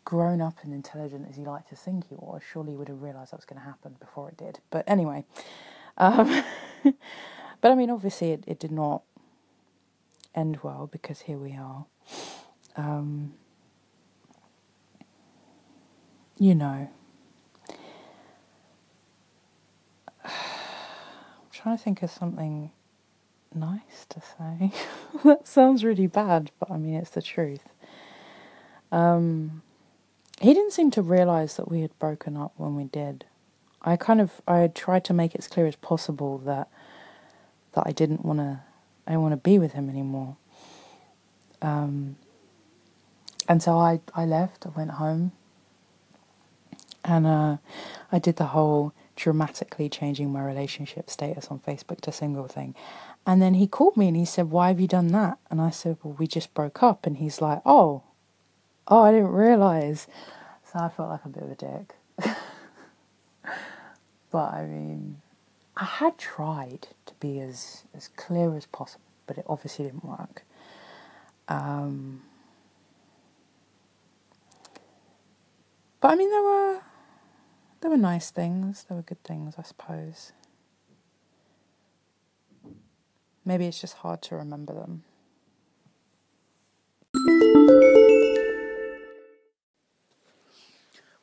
grown 0.05 0.41
up 0.41 0.55
and 0.63 0.73
intelligent 0.73 1.27
as 1.29 1.35
he 1.35 1.43
liked 1.43 1.69
to 1.69 1.75
think 1.75 2.07
he 2.07 2.15
was, 2.15 2.41
surely 2.49 2.71
he 2.71 2.77
would 2.77 2.87
have 2.87 3.01
realised 3.01 3.31
that 3.31 3.37
was 3.37 3.45
going 3.45 3.59
to 3.59 3.65
happen 3.65 3.95
before 3.99 4.29
it 4.29 4.37
did. 4.37 4.59
But 4.69 4.85
anyway, 4.87 5.25
um, 5.97 6.43
but 7.61 7.71
I 7.71 7.75
mean, 7.75 7.89
obviously, 7.89 8.31
it, 8.31 8.43
it 8.47 8.59
did 8.59 8.71
not 8.71 9.03
end 10.33 10.59
well 10.63 10.87
because 10.91 11.21
here 11.21 11.37
we 11.37 11.55
are. 11.55 11.85
Um, 12.75 13.33
you 16.37 16.55
know, 16.55 16.89
I'm 20.25 20.31
trying 21.51 21.77
to 21.77 21.83
think 21.83 22.01
of 22.03 22.11
something 22.11 22.71
nice 23.53 24.05
to 24.09 24.21
say. 24.21 24.71
that 25.23 25.47
sounds 25.47 25.83
really 25.83 26.07
bad, 26.07 26.51
but 26.59 26.71
I 26.71 26.77
mean, 26.77 26.95
it's 26.95 27.11
the 27.11 27.21
truth. 27.21 27.69
Um, 28.91 29.61
he 30.39 30.53
didn't 30.53 30.73
seem 30.73 30.91
to 30.91 31.01
realize 31.01 31.55
that 31.55 31.69
we 31.69 31.81
had 31.81 31.97
broken 31.99 32.35
up 32.37 32.53
when 32.57 32.75
we 32.75 32.85
did. 32.85 33.25
I 33.81 33.97
kind 33.97 34.21
of 34.21 34.41
I 34.47 34.67
tried 34.67 35.03
to 35.05 35.13
make 35.13 35.35
it 35.35 35.39
as 35.39 35.47
clear 35.47 35.67
as 35.67 35.75
possible 35.75 36.37
that 36.39 36.69
that 37.73 37.83
I 37.85 37.91
didn't 37.91 38.23
want 38.23 38.39
to 38.39 38.61
I 39.07 39.17
want 39.17 39.33
to 39.33 39.37
be 39.37 39.59
with 39.59 39.73
him 39.73 39.89
anymore. 39.89 40.37
Um, 41.61 42.17
and 43.47 43.61
so 43.61 43.77
I 43.77 43.99
I 44.15 44.25
left. 44.25 44.65
I 44.65 44.69
went 44.69 44.91
home, 44.91 45.31
and 47.03 47.25
uh, 47.27 47.57
I 48.11 48.19
did 48.19 48.37
the 48.37 48.47
whole 48.47 48.93
dramatically 49.15 49.89
changing 49.89 50.31
my 50.31 50.43
relationship 50.43 51.09
status 51.09 51.47
on 51.49 51.59
Facebook 51.59 52.01
to 52.01 52.11
single 52.11 52.47
thing. 52.47 52.75
And 53.25 53.41
then 53.41 53.53
he 53.55 53.67
called 53.67 53.95
me 53.95 54.07
and 54.07 54.17
he 54.17 54.25
said, 54.25 54.51
Why 54.51 54.69
have 54.69 54.79
you 54.79 54.87
done 54.87 55.07
that? 55.09 55.37
And 55.49 55.61
I 55.61 55.69
said, 55.69 55.97
Well, 56.03 56.15
we 56.17 56.27
just 56.27 56.53
broke 56.53 56.83
up. 56.83 57.05
And 57.05 57.17
he's 57.17 57.41
like, 57.41 57.61
Oh, 57.65 58.03
oh, 58.87 59.01
I 59.01 59.11
didn't 59.11 59.31
realise. 59.31 60.07
So 60.71 60.79
I 60.79 60.89
felt 60.89 61.09
like 61.09 61.25
a 61.25 61.29
bit 61.29 61.43
of 61.43 61.51
a 61.51 61.55
dick. 61.55 61.95
but 64.31 64.53
I 64.53 64.65
mean, 64.65 65.21
I 65.77 65.85
had 65.85 66.17
tried 66.17 66.87
to 67.05 67.13
be 67.19 67.39
as, 67.39 67.83
as 67.95 68.09
clear 68.09 68.55
as 68.55 68.65
possible, 68.65 69.05
but 69.27 69.37
it 69.37 69.45
obviously 69.47 69.85
didn't 69.85 70.05
work. 70.05 70.43
Um, 71.47 72.23
but 76.01 76.11
I 76.11 76.15
mean, 76.15 76.29
there 76.29 76.41
were 76.41 76.81
there 77.83 77.91
were 77.91 77.97
nice 77.97 78.31
things. 78.31 78.85
There 78.87 78.95
were 78.95 79.03
good 79.03 79.21
things, 79.25 79.55
I 79.57 79.61
suppose. 79.61 80.31
Maybe 83.43 83.65
it's 83.65 83.81
just 83.81 83.95
hard 83.95 84.21
to 84.21 84.37
remember 84.37 84.73
them. 84.73 85.03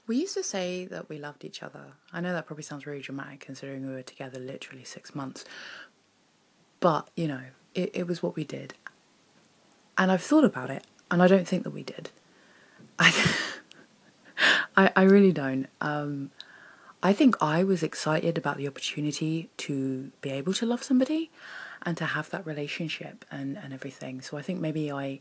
We 0.07 0.17
used 0.17 0.35
to 0.35 0.43
say 0.43 0.85
that 0.85 1.09
we 1.09 1.17
loved 1.17 1.47
each 1.47 1.63
other. 1.63 1.95
I 2.13 2.21
know 2.21 2.35
that 2.35 2.45
probably 2.45 2.65
sounds 2.65 2.85
really 2.85 3.01
dramatic 3.01 3.41
considering 3.41 3.87
we 3.87 3.95
were 3.95 4.03
together 4.03 4.39
literally 4.39 4.85
six 4.85 5.15
months. 5.15 5.47
But, 6.81 7.09
you 7.17 7.27
know, 7.27 7.45
it, 7.75 7.91
it 7.95 8.07
was 8.07 8.23
what 8.23 8.37
we 8.37 8.45
did. 8.45 8.75
And 9.97 10.13
I've 10.13 10.23
thought 10.23 10.45
about 10.45 10.69
it, 10.69 10.87
and 11.11 11.23
I 11.23 11.27
don't 11.27 11.49
think 11.49 11.65
that 11.65 11.71
we 11.71 11.85
did. 11.85 12.11
I, 12.99 13.37
I, 14.77 14.93
I 14.95 15.03
really 15.05 15.33
don't. 15.33 15.67
Um, 15.81 16.33
I 17.03 17.13
think 17.13 17.37
I 17.41 17.65
was 17.65 17.83
excited 17.83 18.37
about 18.37 18.59
the 18.59 18.69
opportunity 18.69 19.49
to 19.59 20.13
be 20.21 20.31
able 20.31 20.53
to 20.55 20.67
love 20.67 20.83
somebody 20.83 21.31
and 21.83 21.97
to 21.97 22.05
have 22.05 22.29
that 22.31 22.45
relationship 22.45 23.25
and, 23.31 23.57
and 23.57 23.73
everything. 23.73 24.21
So 24.21 24.37
I 24.37 24.43
think 24.43 24.61
maybe 24.61 24.93
I 24.93 25.21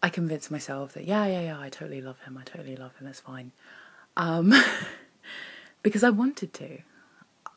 I 0.00 0.10
convinced 0.10 0.50
myself 0.50 0.92
that 0.92 1.04
yeah, 1.06 1.26
yeah, 1.26 1.40
yeah, 1.40 1.60
I 1.60 1.70
totally 1.70 2.00
love 2.00 2.20
him. 2.20 2.38
I 2.38 2.44
totally 2.44 2.76
love 2.76 2.96
him. 2.98 3.08
It's 3.08 3.20
fine. 3.20 3.52
Um, 4.16 4.52
because 5.82 6.04
I 6.04 6.10
wanted 6.10 6.52
to. 6.54 6.78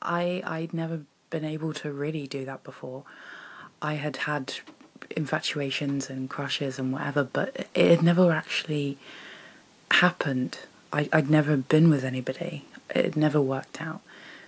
I 0.01 0.41
I'd 0.45 0.73
never 0.73 1.01
been 1.29 1.45
able 1.45 1.73
to 1.73 1.91
really 1.91 2.27
do 2.27 2.45
that 2.45 2.63
before. 2.63 3.03
I 3.81 3.95
had 3.95 4.17
had 4.17 4.53
infatuations 5.15 6.09
and 6.09 6.29
crushes 6.29 6.79
and 6.79 6.93
whatever, 6.93 7.23
but 7.25 7.67
it 7.75 7.89
had 7.89 8.01
never 8.01 8.31
actually 8.31 8.97
happened. 9.91 10.59
I, 10.93 11.09
I'd 11.11 11.29
never 11.29 11.57
been 11.57 11.89
with 11.89 12.03
anybody 12.03 12.65
it 12.95 13.15
never 13.15 13.41
worked 13.41 13.81
out. 13.81 14.01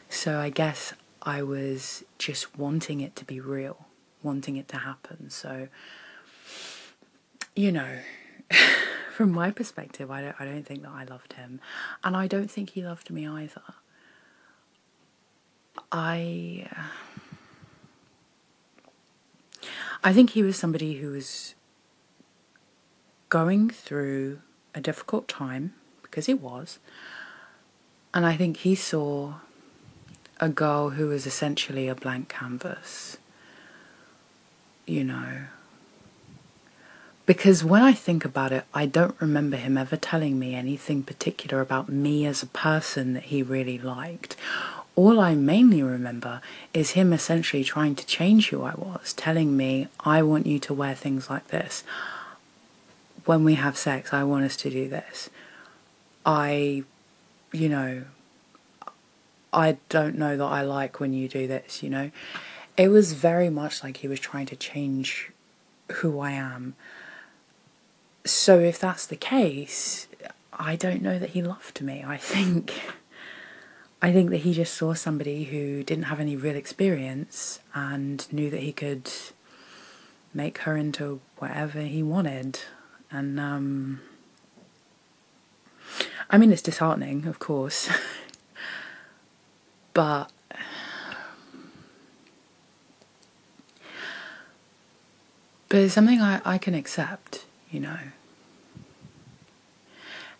So 0.09 0.39
I 0.39 0.49
guess 0.49 0.93
I 1.21 1.41
was 1.41 2.03
just 2.17 2.57
wanting 2.57 3.01
it 3.01 3.15
to 3.17 3.25
be 3.25 3.39
real, 3.39 3.87
wanting 4.21 4.57
it 4.57 4.67
to 4.69 4.77
happen. 4.77 5.29
So, 5.29 5.69
you 7.55 7.71
know, 7.71 7.99
from 9.13 9.31
my 9.31 9.51
perspective, 9.51 10.11
I 10.11 10.21
don't, 10.21 10.35
I 10.39 10.45
don't 10.45 10.63
think 10.65 10.83
that 10.83 10.91
I 10.91 11.03
loved 11.05 11.33
him, 11.33 11.61
and 12.03 12.15
I 12.15 12.27
don't 12.27 12.51
think 12.51 12.71
he 12.71 12.83
loved 12.83 13.09
me 13.09 13.27
either. 13.27 13.61
I, 15.91 16.67
I 20.03 20.13
think 20.13 20.31
he 20.31 20.43
was 20.43 20.57
somebody 20.57 20.95
who 20.95 21.11
was 21.11 21.55
going 23.29 23.69
through 23.69 24.41
a 24.75 24.81
difficult 24.81 25.27
time 25.27 25.73
because 26.01 26.25
he 26.25 26.33
was, 26.33 26.79
and 28.13 28.25
I 28.25 28.35
think 28.35 28.57
he 28.57 28.75
saw 28.75 29.35
a 30.39 30.49
girl 30.49 30.91
who 30.91 31.07
was 31.07 31.25
essentially 31.25 31.87
a 31.87 31.95
blank 31.95 32.29
canvas, 32.29 33.17
you 34.85 35.03
know. 35.03 35.45
Because 37.25 37.63
when 37.63 37.81
I 37.81 37.93
think 37.93 38.25
about 38.25 38.51
it, 38.51 38.65
I 38.73 38.85
don't 38.85 39.15
remember 39.21 39.55
him 39.55 39.77
ever 39.77 39.95
telling 39.95 40.37
me 40.37 40.55
anything 40.55 41.03
particular 41.03 41.61
about 41.61 41.87
me 41.87 42.25
as 42.25 42.43
a 42.43 42.47
person 42.47 43.13
that 43.13 43.23
he 43.23 43.41
really 43.41 43.77
liked. 43.77 44.35
All 44.95 45.19
I 45.19 45.33
mainly 45.33 45.81
remember 45.81 46.41
is 46.73 46.91
him 46.91 47.13
essentially 47.13 47.63
trying 47.63 47.95
to 47.95 48.05
change 48.05 48.49
who 48.49 48.61
I 48.63 48.75
was, 48.75 49.13
telling 49.13 49.55
me, 49.55 49.87
I 50.01 50.21
want 50.21 50.45
you 50.45 50.59
to 50.59 50.73
wear 50.73 50.93
things 50.93 51.29
like 51.29 51.47
this. 51.47 51.83
When 53.25 53.45
we 53.45 53.55
have 53.55 53.77
sex, 53.77 54.13
I 54.13 54.23
want 54.23 54.43
us 54.43 54.57
to 54.57 54.69
do 54.69 54.89
this. 54.89 55.29
I 56.25 56.83
you 57.53 57.69
know, 57.69 58.03
I 59.53 59.77
don't 59.87 60.17
know 60.17 60.35
that 60.35 60.43
I 60.43 60.63
like 60.63 60.99
when 60.99 61.13
you 61.13 61.29
do 61.29 61.47
this, 61.47 61.83
you 61.83 61.89
know. 61.89 62.11
It 62.75 62.89
was 62.89 63.13
very 63.13 63.49
much 63.49 63.83
like 63.83 63.97
he 63.97 64.07
was 64.07 64.19
trying 64.19 64.47
to 64.47 64.55
change 64.55 65.31
who 65.91 66.19
I 66.19 66.31
am. 66.31 66.75
So 68.25 68.59
if 68.59 68.79
that's 68.79 69.05
the 69.05 69.15
case, 69.15 70.07
I 70.51 70.75
don't 70.75 71.03
know 71.03 71.19
that 71.19 71.31
he 71.31 71.41
loved 71.43 71.81
me. 71.81 72.03
I 72.05 72.17
think 72.17 72.73
I 74.01 74.11
think 74.11 74.31
that 74.31 74.37
he 74.37 74.53
just 74.53 74.73
saw 74.73 74.93
somebody 74.93 75.45
who 75.45 75.83
didn't 75.83 76.05
have 76.05 76.19
any 76.19 76.35
real 76.35 76.55
experience 76.55 77.59
and 77.73 78.31
knew 78.33 78.49
that 78.49 78.61
he 78.61 78.73
could 78.73 79.09
make 80.33 80.59
her 80.59 80.75
into 80.75 81.21
whatever 81.37 81.81
he 81.81 82.01
wanted. 82.01 82.59
And 83.11 83.39
um 83.39 84.01
I 86.29 86.37
mean, 86.37 86.51
it's 86.51 86.61
disheartening, 86.61 87.25
of 87.25 87.39
course, 87.39 87.89
but 89.93 90.31
but 95.69 95.77
it's 95.79 95.93
something 95.93 96.21
I, 96.21 96.41
I 96.45 96.57
can 96.57 96.73
accept, 96.73 97.45
you 97.69 97.79
know. 97.79 97.97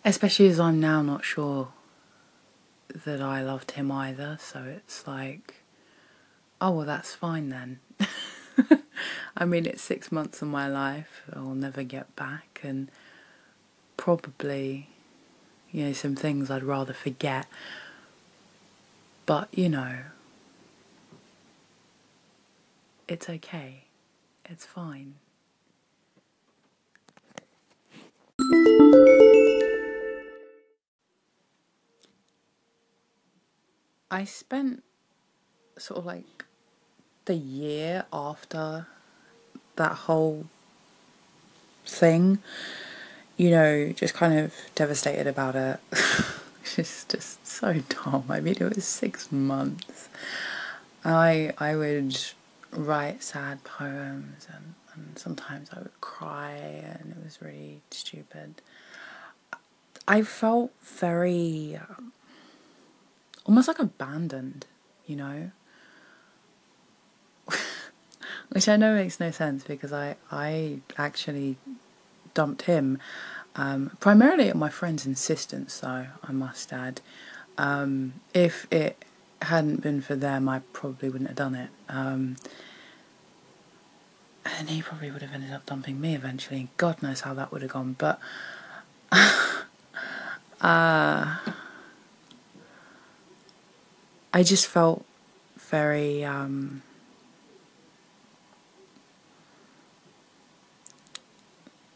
Especially 0.04 0.48
as 0.48 0.60
I'm 0.60 0.80
now 0.80 1.00
not 1.02 1.24
sure 1.24 1.68
that 3.04 3.20
I 3.20 3.42
loved 3.42 3.72
him 3.72 3.90
either, 3.90 4.38
so 4.40 4.62
it's 4.62 5.06
like, 5.06 5.54
oh, 6.60 6.70
well, 6.70 6.86
that's 6.86 7.14
fine 7.14 7.48
then. 7.48 7.80
I 9.36 9.44
mean, 9.44 9.66
it's 9.66 9.82
six 9.82 10.12
months 10.12 10.42
of 10.42 10.48
my 10.48 10.68
life 10.68 11.22
I'll 11.32 11.54
never 11.54 11.82
get 11.82 12.14
back, 12.14 12.60
and 12.62 12.90
probably 13.96 14.88
you 15.74 15.86
know, 15.86 15.92
some 15.92 16.14
things 16.14 16.52
I'd 16.52 16.62
rather 16.62 16.92
forget. 16.92 17.46
But, 19.26 19.48
you 19.50 19.68
know, 19.68 19.96
it's 23.08 23.28
okay. 23.28 23.82
It's 24.44 24.64
fine. 24.64 25.16
I 34.12 34.22
spent 34.24 34.84
sort 35.76 35.98
of 35.98 36.06
like 36.06 36.44
the 37.24 37.34
year 37.34 38.04
after 38.12 38.86
that 39.74 39.92
whole 39.92 40.46
thing 41.84 42.38
you 43.36 43.50
know, 43.50 43.92
just 43.92 44.14
kind 44.14 44.38
of 44.38 44.54
devastated 44.74 45.26
about 45.26 45.56
it. 45.56 45.80
it's 46.76 47.04
just 47.04 47.46
so 47.46 47.74
dumb. 47.88 48.24
I 48.28 48.40
mean, 48.40 48.56
it 48.60 48.74
was 48.74 48.84
six 48.84 49.30
months. 49.32 50.08
I 51.04 51.52
I 51.58 51.76
would 51.76 52.18
write 52.72 53.22
sad 53.22 53.62
poems 53.64 54.48
and, 54.52 54.74
and 54.94 55.18
sometimes 55.18 55.70
I 55.72 55.78
would 55.80 56.00
cry 56.00 56.52
and 56.52 57.14
it 57.16 57.24
was 57.24 57.40
really 57.40 57.82
stupid. 57.90 58.62
I 60.06 60.22
felt 60.22 60.72
very 60.82 61.78
um, 61.80 62.12
almost 63.44 63.68
like 63.68 63.78
abandoned, 63.78 64.66
you 65.06 65.16
know. 65.16 65.50
Which 68.50 68.68
I 68.68 68.76
know 68.76 68.94
makes 68.94 69.18
no 69.20 69.30
sense 69.30 69.64
because 69.64 69.92
I 69.92 70.16
I 70.30 70.80
actually 70.98 71.56
dumped 72.34 72.62
him, 72.62 72.98
um, 73.56 73.96
primarily 74.00 74.48
at 74.48 74.56
my 74.56 74.68
friend's 74.68 75.06
insistence, 75.06 75.78
though, 75.78 76.06
I 76.22 76.32
must 76.32 76.72
add. 76.72 77.00
Um, 77.56 78.14
if 78.32 78.66
it 78.72 79.04
hadn't 79.42 79.82
been 79.82 80.00
for 80.00 80.16
them, 80.16 80.48
I 80.48 80.60
probably 80.72 81.08
wouldn't 81.08 81.28
have 81.28 81.36
done 81.36 81.54
it. 81.54 81.70
Um, 81.88 82.36
and 84.44 84.68
he 84.68 84.82
probably 84.82 85.10
would 85.10 85.22
have 85.22 85.32
ended 85.32 85.52
up 85.52 85.66
dumping 85.66 86.00
me 86.00 86.14
eventually. 86.14 86.60
and 86.60 86.68
God 86.76 87.02
knows 87.02 87.20
how 87.20 87.34
that 87.34 87.52
would 87.52 87.62
have 87.62 87.70
gone. 87.70 87.94
But 87.96 88.18
uh, 89.12 89.62
I 94.32 94.42
just 94.42 94.66
felt 94.66 95.04
very. 95.56 96.24
Um, 96.24 96.82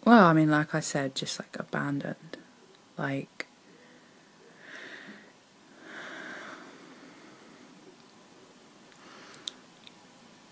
well, 0.09 0.25
I 0.25 0.33
mean, 0.33 0.51
like 0.51 0.75
I 0.75 0.81
said, 0.81 1.15
just 1.15 1.39
like 1.39 1.55
abandoned. 1.59 2.39
Like, 2.97 3.47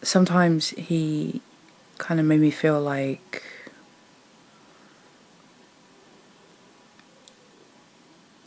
sometimes 0.02 0.68
he 0.68 1.40
kind 1.96 2.20
of 2.20 2.26
made 2.26 2.40
me 2.40 2.50
feel 2.50 2.82
like 2.82 3.42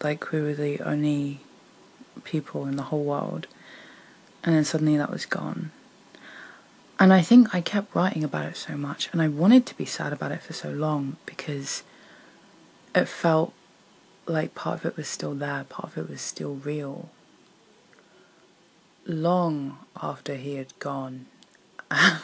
like 0.03 0.31
we 0.31 0.41
were 0.41 0.53
the 0.53 0.79
only 0.81 1.39
people 2.23 2.67
in 2.67 2.75
the 2.75 2.83
whole 2.83 3.03
world 3.03 3.47
and 4.43 4.53
then 4.55 4.63
suddenly 4.63 4.95
that 4.95 5.09
was 5.09 5.25
gone 5.25 5.71
and 6.99 7.13
I 7.13 7.21
think 7.21 7.55
I 7.55 7.61
kept 7.61 7.95
writing 7.95 8.23
about 8.23 8.45
it 8.45 8.57
so 8.57 8.75
much 8.75 9.09
and 9.11 9.21
I 9.21 9.29
wanted 9.29 9.65
to 9.67 9.77
be 9.77 9.85
sad 9.85 10.11
about 10.11 10.33
it 10.33 10.43
for 10.43 10.53
so 10.53 10.69
long 10.69 11.15
because 11.25 11.83
it 12.93 13.07
felt 13.07 13.53
like 14.25 14.53
part 14.53 14.79
of 14.79 14.85
it 14.85 14.97
was 14.97 15.07
still 15.07 15.33
there, 15.33 15.65
part 15.69 15.85
of 15.85 15.97
it 15.97 16.09
was 16.09 16.21
still 16.21 16.55
real. 16.55 17.09
Long 19.05 19.79
after 20.01 20.35
he 20.35 20.55
had 20.55 20.77
gone, 20.79 21.25
uh, 21.91 22.19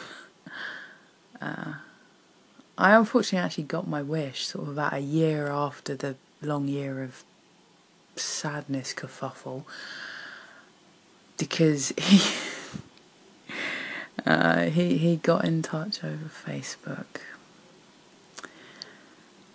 I 1.40 2.94
unfortunately 2.94 3.44
actually 3.44 3.64
got 3.64 3.88
my 3.88 4.02
wish 4.02 4.46
sort 4.46 4.66
of 4.66 4.72
about 4.74 4.92
a 4.92 5.00
year 5.00 5.48
after 5.48 5.94
the 5.96 6.16
long 6.42 6.68
year 6.68 7.02
of 7.02 7.24
sadness 8.14 8.94
kerfuffle 8.94 9.64
because 11.38 11.92
he 11.96 12.20
uh, 14.26 14.64
he 14.64 14.98
he 14.98 15.16
got 15.16 15.44
in 15.44 15.62
touch 15.62 16.02
over 16.02 16.30
Facebook 16.46 17.20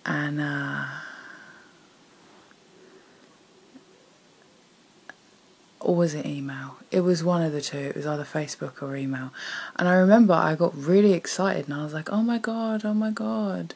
and 0.05 0.41
uh, 0.41 0.85
or 5.79 5.95
was 5.95 6.13
it 6.13 6.25
email? 6.25 6.77
It 6.91 7.01
was 7.01 7.23
one 7.23 7.41
of 7.41 7.51
the 7.51 7.61
two. 7.61 7.77
It 7.77 7.95
was 7.95 8.05
either 8.05 8.23
Facebook 8.23 8.81
or 8.81 8.95
email. 8.95 9.31
And 9.77 9.87
I 9.87 9.93
remember 9.93 10.33
I 10.33 10.55
got 10.55 10.75
really 10.75 11.13
excited 11.13 11.65
and 11.65 11.73
I 11.73 11.83
was 11.83 11.93
like, 11.93 12.11
oh 12.11 12.21
my 12.21 12.37
god, 12.37 12.85
oh 12.85 12.93
my 12.93 13.11
god. 13.11 13.73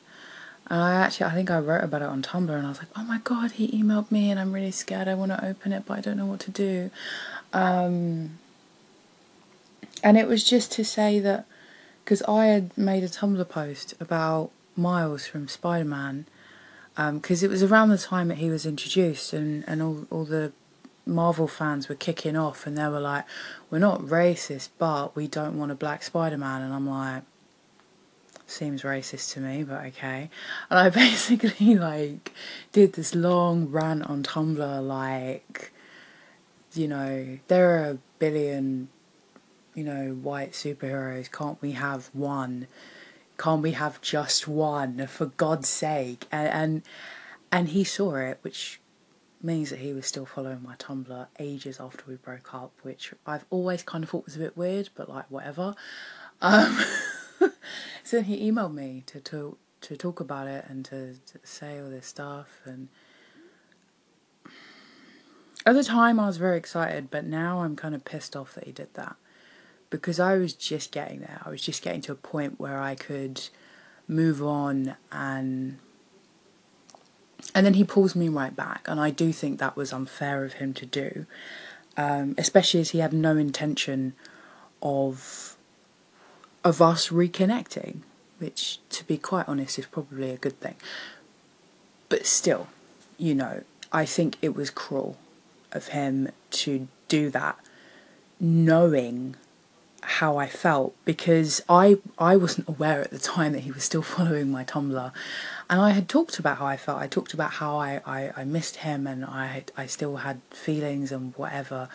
And 0.68 0.82
I 0.82 0.94
actually, 0.94 1.28
I 1.28 1.34
think 1.34 1.52
I 1.52 1.60
wrote 1.60 1.84
about 1.84 2.02
it 2.02 2.08
on 2.08 2.22
Tumblr 2.22 2.50
and 2.50 2.66
I 2.66 2.70
was 2.70 2.80
like, 2.80 2.90
oh 2.96 3.04
my 3.04 3.20
god, 3.24 3.54
he 3.54 3.68
emailed 3.70 4.12
me 4.12 4.30
and 4.32 4.40
I'm 4.40 4.52
really 4.52 4.72
scared. 4.72 5.08
I 5.08 5.16
want 5.16 5.32
to 5.32 5.46
open 5.46 5.74
it, 5.74 5.84
but 5.86 5.98
I 5.98 6.02
don't 6.02 6.18
know 6.18 6.26
what 6.26 6.40
to 6.42 6.52
do. 6.52 6.92
Um, 7.54 8.38
and 10.06 10.20
it 10.20 10.28
was 10.28 10.44
just 10.44 10.72
to 10.74 10.86
say 10.86 11.20
that, 11.20 11.46
because 12.04 12.22
I 12.28 12.46
had 12.46 12.78
made 12.78 13.04
a 13.04 13.10
Tumblr 13.10 13.50
post 13.50 13.96
about 14.00 14.52
Miles 14.78 15.26
from 15.26 15.48
Spider 15.48 15.84
Man, 15.84 16.28
because 16.96 17.44
um, 17.44 17.50
it 17.50 17.52
was 17.52 17.64
around 17.64 17.90
the 17.90 17.98
time 17.98 18.28
that 18.28 18.38
he 18.38 18.52
was 18.52 18.68
introduced 18.68 19.34
and, 19.34 19.64
and 19.68 19.82
all, 19.82 20.06
all 20.12 20.24
the 20.24 20.54
Marvel 21.08 21.48
fans 21.48 21.90
were 21.90 21.96
kicking 21.96 22.38
off 22.38 22.68
and 22.68 22.78
they 22.78 22.88
were 22.88 23.00
like, 23.00 23.26
we're 23.72 23.80
not 23.80 24.02
racist, 24.02 24.70
but 24.78 25.16
we 25.16 25.28
don't 25.28 25.58
want 25.58 25.72
a 25.72 25.76
black 25.76 26.04
Spider 26.04 26.38
Man. 26.38 26.62
And 26.62 26.72
I'm 26.72 26.88
like, 26.88 27.24
seems 28.46 28.84
racist 28.84 29.34
to 29.34 29.40
me, 29.40 29.64
but 29.64 29.86
okay. 29.86 30.30
And 30.70 30.80
I 30.80 30.90
basically 30.92 31.76
like 31.76 32.32
did 32.72 32.94
this 32.94 33.16
long 33.16 33.72
rant 33.72 34.04
on 34.04 34.22
Tumblr, 34.22 34.88
like, 34.88 35.72
you 36.76 36.88
know, 36.88 37.40
there 37.48 37.80
are 37.80 37.90
a 37.90 37.98
billion, 38.20 38.90
you 39.76 39.84
know, 39.84 40.14
white 40.14 40.54
superheroes. 40.54 41.32
Can't 41.32 41.62
we 41.62 41.74
have 41.74 42.10
one? 42.14 42.68
Can't 43.38 43.62
we 43.62 43.74
have 43.74 44.02
just 44.02 44.48
one? 44.48 45.06
For 45.08 45.28
God's 45.28 45.70
sake! 45.70 46.26
And 46.32 46.48
and, 46.48 46.82
and 47.52 47.70
he 47.70 47.84
saw 47.84 48.16
it, 48.16 48.40
which 48.42 48.80
means 49.44 49.70
that 49.70 49.80
he 49.80 49.94
was 49.94 50.08
still 50.08 50.26
following 50.26 50.64
my 50.64 50.76
Tumblr 50.76 51.28
ages 51.38 51.80
after 51.80 52.04
we 52.08 52.16
broke 52.16 52.54
up, 52.54 52.72
which 52.82 53.14
I've 53.28 53.46
always 53.52 53.84
kind 53.84 54.04
of 54.04 54.10
thought 54.10 54.26
was 54.26 54.36
a 54.36 54.40
bit 54.40 54.58
weird, 54.58 54.90
but 54.96 55.08
like 55.08 55.30
whatever. 55.30 55.76
Um, 56.42 56.80
so 58.04 58.22
he 58.22 58.50
emailed 58.50 58.74
me 58.74 59.04
to, 59.08 59.20
to 59.20 59.58
to 59.82 59.96
talk 59.96 60.20
about 60.20 60.48
it 60.48 60.66
and 60.68 60.84
to, 60.86 61.14
to 61.28 61.40
say 61.44 61.80
all 61.80 61.92
this 61.92 62.08
stuff 62.08 62.62
and 62.66 62.88
at 65.64 65.74
the 65.74 65.84
time 65.84 66.20
I 66.20 66.26
was 66.26 66.38
very 66.38 66.58
excited, 66.58 67.12
but 67.12 67.24
now 67.24 67.62
I'm 67.62 67.76
kind 67.76 67.94
of 67.94 68.04
pissed 68.06 68.36
off 68.36 68.54
that 68.56 68.64
he 68.64 68.72
did 68.72 68.94
that 68.96 69.16
because 69.90 70.20
I 70.20 70.36
was 70.36 70.54
just 70.54 70.92
getting 70.92 71.20
there. 71.20 71.42
I 71.46 71.50
was 71.50 71.62
just 71.62 71.82
getting 71.82 72.02
to 72.02 72.12
a 72.12 72.16
point 72.16 72.60
where 72.60 72.80
I 72.80 72.96
could 72.96 73.42
move 74.08 74.44
on 74.44 74.96
and 75.12 75.80
and 77.54 77.66
then 77.66 77.76
he 77.76 77.84
pulls 77.84 78.16
me 78.16 78.28
right 78.28 78.56
back, 78.56 78.86
and 78.88 79.00
I 79.00 79.12
do 79.12 79.32
think 79.32 79.60
that 79.60 79.76
was 79.76 79.94
unfair 79.94 80.44
of 80.44 80.54
him 80.54 80.74
to 80.74 80.86
do, 80.86 81.26
um, 81.96 82.36
especially 82.38 82.80
as 82.82 82.90
he 82.90 83.00
had 83.00 83.14
no 83.14 83.38
intention 83.38 84.14
of 84.82 85.56
of 86.64 86.82
us 86.82 87.10
reconnecting, 87.10 88.00
which, 88.40 88.80
to 88.90 89.06
be 89.06 89.18
quite 89.18 89.48
honest, 89.48 89.78
is 89.78 89.86
probably 89.86 90.32
a 90.32 90.38
good 90.38 90.60
thing. 90.60 90.76
But 92.10 92.26
still, 92.26 92.68
you 93.18 93.36
know, 93.36 93.64
I 93.92 94.06
think 94.06 94.38
it 94.42 94.56
was 94.56 94.70
cruel 94.70 95.18
of 95.72 95.90
him 95.90 96.30
to 96.52 96.88
do 97.08 97.30
that, 97.30 97.60
knowing 98.40 99.36
how 100.06 100.38
I 100.38 100.48
felt 100.48 100.96
because 101.06 101.62
I 101.68 101.98
I 102.18 102.36
wasn't 102.38 102.68
aware 102.68 103.02
at 103.02 103.12
the 103.12 103.20
time 103.20 103.54
that 103.54 103.60
he 103.60 103.72
was 103.72 103.84
still 103.84 104.02
following 104.16 104.52
my 104.52 104.64
Tumblr 104.64 105.12
and 105.70 105.82
I 105.82 105.92
had 105.92 106.08
talked 106.08 106.40
about 106.40 106.58
how 106.58 106.66
I 106.66 106.78
felt. 106.78 107.00
I 107.00 107.08
talked 107.08 107.34
about 107.34 107.54
how 107.54 107.78
I, 107.78 108.02
I, 108.06 108.32
I 108.38 108.44
missed 108.44 108.78
him 108.78 109.08
and 109.08 109.26
I 109.26 109.66
I 109.76 109.86
still 109.86 110.18
had 110.18 110.42
feelings 110.52 111.12
and 111.12 111.34
whatever. 111.36 111.90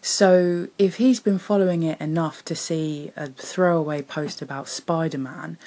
So 0.00 0.68
if 0.78 0.96
he's 0.96 1.20
been 1.20 1.38
following 1.38 1.82
it 1.82 2.00
enough 2.00 2.44
to 2.44 2.54
see 2.54 3.10
a 3.16 3.28
throwaway 3.28 4.02
post 4.02 4.40
about 4.40 4.68
Spider 4.68 5.18
Man, 5.18 5.58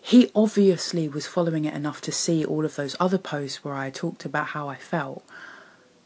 he 0.00 0.30
obviously 0.34 1.08
was 1.08 1.26
following 1.26 1.64
it 1.64 1.74
enough 1.74 2.00
to 2.02 2.12
see 2.12 2.44
all 2.44 2.64
of 2.64 2.76
those 2.76 2.96
other 2.98 3.18
posts 3.18 3.64
where 3.64 3.74
I 3.74 3.90
talked 3.90 4.24
about 4.24 4.48
how 4.48 4.68
I 4.68 4.76
felt. 4.76 5.24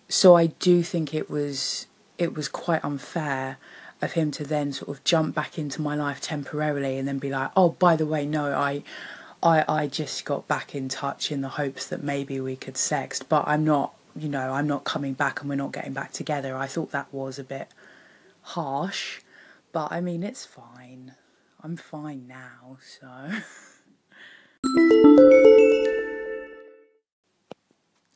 So 0.09 0.37
I 0.37 0.47
do 0.47 0.83
think 0.83 1.15
it 1.15 1.31
was 1.31 1.87
it 2.19 2.35
was 2.35 2.49
quite 2.49 2.85
unfair 2.85 3.59
of 4.03 4.13
him 4.13 4.31
to 4.33 4.45
then 4.45 4.73
sort 4.73 4.97
of 4.97 5.05
jump 5.05 5.35
back 5.35 5.59
into 5.59 5.81
my 5.81 5.95
life 5.95 6.21
temporarily 6.21 6.99
and 6.99 7.09
then 7.09 7.19
be 7.19 7.31
like, 7.31 7.51
oh, 7.57 7.71
by 7.71 7.97
the 7.97 8.07
way, 8.07 8.27
no, 8.27 8.53
I 8.55 8.83
I, 9.43 9.65
I 9.69 9.87
just 9.87 10.25
got 10.25 10.49
back 10.49 10.75
in 10.75 10.89
touch 10.89 11.31
in 11.31 11.41
the 11.41 11.51
hopes 11.51 11.87
that 11.87 12.03
maybe 12.03 12.41
we 12.41 12.57
could 12.57 12.75
sext, 12.75 13.25
but 13.29 13.45
I'm 13.47 13.65
not, 13.65 13.95
you 14.15 14.29
know, 14.29 14.53
I'm 14.53 14.67
not 14.67 14.85
coming 14.85 15.13
back 15.13 15.41
and 15.41 15.49
we're 15.49 15.57
not 15.57 15.73
getting 15.73 15.93
back 15.93 16.13
together. 16.13 16.57
I 16.57 16.67
thought 16.67 16.91
that 16.93 17.13
was 17.13 17.39
a 17.39 17.45
bit 17.45 17.69
harsh, 18.43 19.21
but 19.73 19.93
I 19.93 20.01
mean, 20.01 20.23
it's 20.23 20.47
fine. 20.47 21.15
I'm 21.63 21.77
fine 21.77 22.27
now, 22.27 22.79
so. 22.81 23.07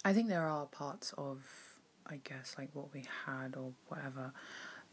I 0.05 0.12
think 0.12 0.29
there 0.29 0.49
are 0.49 0.66
parts 0.66 1.12
of, 1.19 1.45
I 2.07 2.21
guess, 2.25 2.55
like 2.57 2.71
what 2.73 2.93
we 2.95 3.05
had 3.27 3.57
or 3.57 3.73
whatever, 3.88 4.33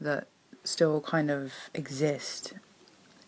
that 0.01 0.27
still 0.63 1.01
kind 1.01 1.31
of 1.31 1.53
exist 1.73 2.53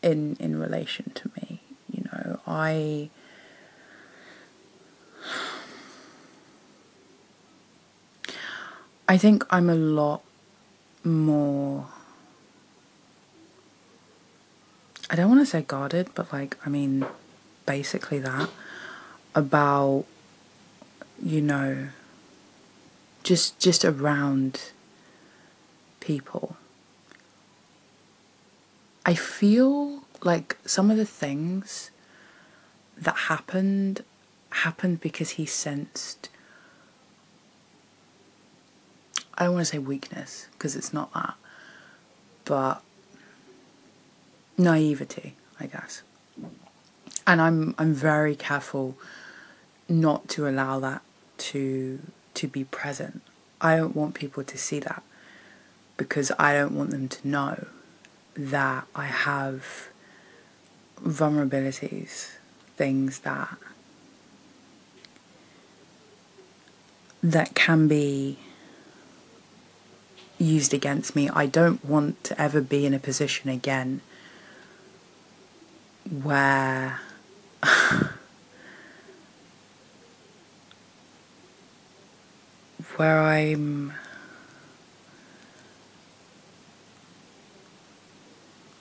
in 0.02 0.36
in 0.40 0.60
relation 0.60 1.12
to 1.16 1.32
me 1.36 1.62
You 1.92 2.04
know, 2.12 2.40
I. 2.48 3.10
I 9.08 9.18
think 9.18 9.44
I'm 9.50 9.70
a 9.72 9.76
lot 9.76 10.22
more. 11.04 11.88
I 15.10 15.16
don't 15.16 15.30
want 15.30 15.42
to 15.42 15.46
say 15.48 15.64
guarded, 15.64 16.10
but 16.14 16.32
like, 16.32 16.58
I 16.64 16.70
mean, 16.70 17.06
basically 17.66 18.20
that 18.20 18.50
about, 19.34 20.06
you 21.22 21.42
know, 21.42 21.88
just 23.24 23.58
just 23.60 23.84
around 23.84 24.72
people. 26.00 26.56
I 29.10 29.16
feel 29.16 30.04
like 30.22 30.56
some 30.66 30.92
of 30.92 30.98
the 30.98 31.04
things 31.04 31.90
that 32.96 33.18
happened 33.22 34.04
happened 34.52 35.02
because 35.02 35.32
he 35.32 35.48
sensed 35.48 36.30
I 39.36 39.46
don't 39.46 39.56
want 39.56 39.66
to 39.66 39.72
say 39.72 39.80
weakness 39.80 40.48
because 40.52 40.76
it's 40.76 40.94
not 40.94 41.12
that 41.16 41.34
but 42.46 42.84
naivety 44.60 45.34
I 45.60 45.66
guess. 45.66 46.04
And 47.26 47.42
I'm 47.42 47.74
I'm 47.80 47.96
very 47.96 48.36
careful 48.36 48.96
not 49.88 50.30
to 50.30 50.48
allow 50.48 50.80
that 50.82 51.02
to 51.50 52.00
to 52.36 52.48
be 52.48 52.64
present. 52.64 53.24
I 53.60 53.76
don't 53.76 53.96
want 53.96 54.14
people 54.14 54.44
to 54.44 54.56
see 54.56 54.80
that 54.82 55.02
because 55.98 56.32
I 56.38 56.54
don't 56.54 56.76
want 56.76 56.92
them 56.92 57.08
to 57.08 57.28
know 57.28 57.66
that 58.40 58.88
I 58.96 59.06
have 59.06 59.90
vulnerabilities 61.04 62.30
things 62.78 63.20
that 63.20 63.58
that 67.22 67.54
can 67.54 67.90
be 67.90 68.40
used 70.38 70.74
against 70.74 71.18
me. 71.18 71.30
I 71.30 71.48
don't 71.48 71.84
want 71.84 72.24
to 72.24 72.42
ever 72.42 72.62
be 72.62 72.86
in 72.86 72.94
a 72.94 73.00
position 73.00 73.50
again 73.50 74.00
where 76.10 77.02
where 82.96 83.22
I'm 83.22 83.94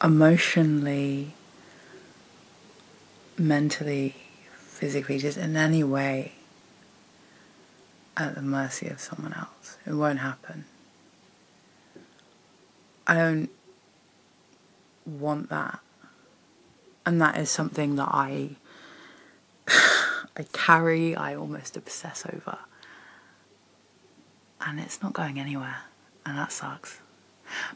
emotionally, 0.03 1.35
mentally, 3.37 4.15
physically, 4.57 5.19
just 5.19 5.39
in 5.39 5.57
any 5.57 5.83
way 5.83 6.33
at 8.17 8.35
the 8.35 8.43
mercy 8.43 8.89
of 8.89 9.01
someone 9.01 9.33
else. 9.33 9.79
It 9.87 9.93
won't 9.93 10.19
happen. 10.19 10.65
I 13.07 13.15
don't 13.15 13.51
want 15.07 15.49
that. 15.49 15.81
And 17.07 17.21
that 17.23 17.39
is 17.39 17.51
something 17.51 17.97
that 17.97 18.09
I 18.11 18.51
I 19.69 20.45
carry, 20.53 21.17
I 21.17 21.35
almost 21.35 21.77
obsess 21.77 22.25
over. 22.33 22.59
And 24.61 24.79
it's 24.79 25.03
not 25.03 25.13
going 25.13 25.39
anywhere. 25.39 25.79
And 26.27 26.37
that 26.37 26.53
sucks. 26.53 27.01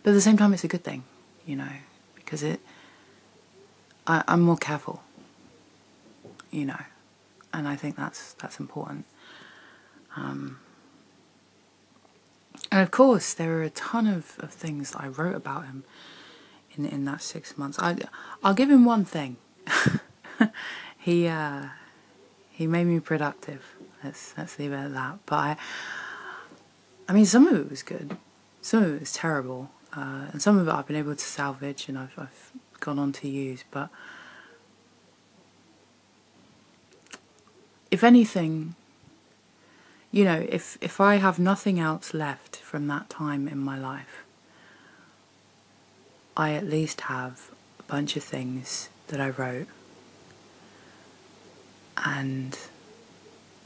But 0.02 0.10
at 0.10 0.14
the 0.14 0.20
same 0.20 0.36
time 0.36 0.52
it's 0.52 0.64
a 0.64 0.68
good 0.68 0.84
thing, 0.84 1.04
you 1.46 1.56
know, 1.56 1.72
because 2.24 2.42
it 2.42 2.60
I, 4.06 4.22
I'm 4.28 4.40
more 4.40 4.56
careful. 4.56 5.02
You 6.50 6.66
know. 6.66 6.80
And 7.54 7.68
I 7.68 7.76
think 7.76 7.96
that's 7.96 8.32
that's 8.34 8.58
important. 8.58 9.04
Um, 10.16 10.58
and 12.70 12.80
of 12.80 12.90
course, 12.90 13.34
there 13.34 13.58
are 13.58 13.62
a 13.62 13.70
ton 13.70 14.06
of, 14.06 14.36
of 14.38 14.50
things 14.50 14.92
that 14.92 15.02
I 15.02 15.08
wrote 15.08 15.34
about 15.34 15.66
him 15.66 15.84
in 16.76 16.86
in 16.86 17.04
that 17.04 17.22
six 17.22 17.58
months. 17.58 17.78
I 17.78 17.96
I'll 18.42 18.54
give 18.54 18.70
him 18.70 18.84
one 18.84 19.04
thing. 19.04 19.36
he 20.98 21.26
uh, 21.28 21.66
he 22.50 22.66
made 22.66 22.84
me 22.84 23.00
productive. 23.00 23.76
Let's 24.02 24.34
let's 24.36 24.58
leave 24.58 24.72
it 24.72 24.76
at 24.76 24.94
that. 24.94 25.18
But 25.26 25.36
I, 25.36 25.56
I 27.08 27.12
mean, 27.12 27.26
some 27.26 27.46
of 27.46 27.58
it 27.58 27.68
was 27.68 27.82
good, 27.82 28.16
some 28.60 28.82
of 28.82 28.94
it 28.94 29.00
was 29.00 29.12
terrible, 29.12 29.70
uh, 29.94 30.26
and 30.32 30.40
some 30.40 30.58
of 30.58 30.66
it 30.66 30.70
I've 30.70 30.86
been 30.86 30.96
able 30.96 31.14
to 31.14 31.24
salvage 31.24 31.88
and 31.88 31.98
I've 31.98 32.18
I've 32.18 32.52
gone 32.80 32.98
on 32.98 33.12
to 33.12 33.28
use. 33.28 33.64
But 33.70 33.90
if 37.90 38.02
anything, 38.02 38.74
you 40.10 40.24
know, 40.24 40.46
if 40.48 40.78
if 40.80 41.00
I 41.00 41.16
have 41.16 41.38
nothing 41.38 41.78
else 41.78 42.14
left 42.14 42.56
from 42.56 42.86
that 42.88 43.10
time 43.10 43.46
in 43.48 43.58
my 43.58 43.78
life, 43.78 44.24
I 46.36 46.52
at 46.54 46.66
least 46.66 47.02
have 47.02 47.50
a 47.78 47.82
bunch 47.82 48.16
of 48.16 48.24
things 48.24 48.88
that 49.08 49.20
I 49.20 49.28
wrote, 49.28 49.68
and 51.98 52.58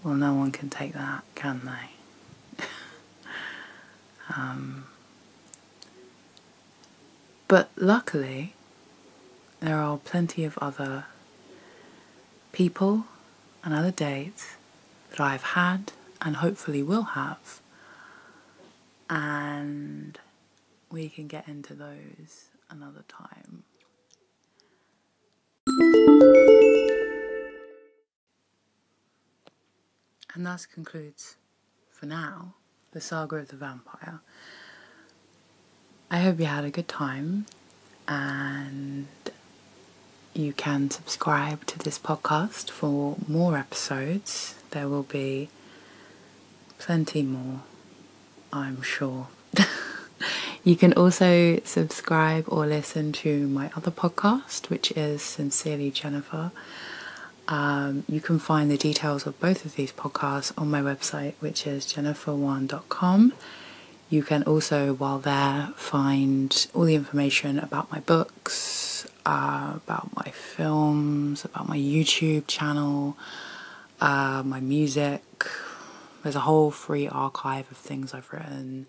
well, 0.02 0.14
no 0.14 0.34
one 0.34 0.50
can 0.50 0.70
take 0.70 0.92
that, 0.94 1.22
can 1.36 1.62
they? 1.64 2.64
um, 4.36 4.86
but 7.48 7.70
luckily, 7.76 8.54
there 9.60 9.78
are 9.78 9.98
plenty 9.98 10.44
of 10.44 10.58
other 10.58 11.06
people 12.52 13.04
and 13.64 13.74
other 13.74 13.90
dates 13.90 14.56
that 15.10 15.20
I've 15.20 15.42
had 15.42 15.92
and 16.20 16.36
hopefully 16.36 16.82
will 16.82 17.02
have. 17.02 17.60
And 19.08 20.18
we 20.90 21.08
can 21.08 21.26
get 21.28 21.46
into 21.48 21.74
those 21.74 22.46
another 22.70 23.04
time. 23.08 23.62
And 30.34 30.44
thus 30.44 30.66
concludes, 30.66 31.36
for 31.90 32.04
now, 32.06 32.54
the 32.92 33.00
saga 33.00 33.36
of 33.36 33.48
the 33.48 33.56
vampire. 33.56 34.20
I 36.08 36.18
hope 36.18 36.38
you 36.38 36.46
had 36.46 36.64
a 36.64 36.70
good 36.70 36.86
time 36.86 37.46
and 38.06 39.08
you 40.34 40.52
can 40.52 40.88
subscribe 40.88 41.66
to 41.66 41.80
this 41.80 41.98
podcast 41.98 42.70
for 42.70 43.16
more 43.26 43.56
episodes. 43.58 44.54
There 44.70 44.88
will 44.88 45.02
be 45.02 45.48
plenty 46.78 47.22
more, 47.22 47.62
I'm 48.52 48.82
sure. 48.82 49.26
you 50.64 50.76
can 50.76 50.92
also 50.92 51.58
subscribe 51.64 52.44
or 52.46 52.66
listen 52.66 53.10
to 53.12 53.48
my 53.48 53.72
other 53.76 53.90
podcast, 53.90 54.70
which 54.70 54.92
is 54.92 55.22
Sincerely 55.22 55.90
Jennifer. 55.90 56.52
Um, 57.48 58.04
you 58.08 58.20
can 58.20 58.38
find 58.38 58.70
the 58.70 58.76
details 58.78 59.26
of 59.26 59.40
both 59.40 59.64
of 59.64 59.74
these 59.74 59.90
podcasts 59.90 60.52
on 60.56 60.70
my 60.70 60.82
website, 60.82 61.34
which 61.40 61.66
is 61.66 61.84
jenniferwan.com. 61.84 63.32
You 64.08 64.22
can 64.22 64.44
also, 64.44 64.94
while 64.94 65.18
there, 65.18 65.70
find 65.76 66.66
all 66.74 66.84
the 66.84 66.94
information 66.94 67.58
about 67.58 67.90
my 67.90 68.00
books, 68.00 69.06
uh, 69.24 69.72
about 69.76 70.14
my 70.14 70.30
films, 70.30 71.44
about 71.44 71.68
my 71.68 71.76
YouTube 71.76 72.44
channel, 72.46 73.16
uh, 74.00 74.42
my 74.44 74.60
music, 74.60 75.22
there's 76.26 76.34
a 76.34 76.40
whole 76.40 76.72
free 76.72 77.06
archive 77.06 77.70
of 77.70 77.76
things 77.76 78.12
I've 78.12 78.32
written. 78.32 78.88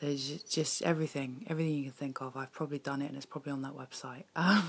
There's 0.00 0.42
just 0.42 0.82
everything, 0.82 1.46
everything 1.48 1.74
you 1.74 1.84
can 1.84 1.92
think 1.92 2.20
of. 2.20 2.36
I've 2.36 2.52
probably 2.52 2.78
done 2.78 3.00
it 3.00 3.06
and 3.06 3.16
it's 3.16 3.26
probably 3.26 3.52
on 3.52 3.62
that 3.62 3.74
website. 3.74 4.24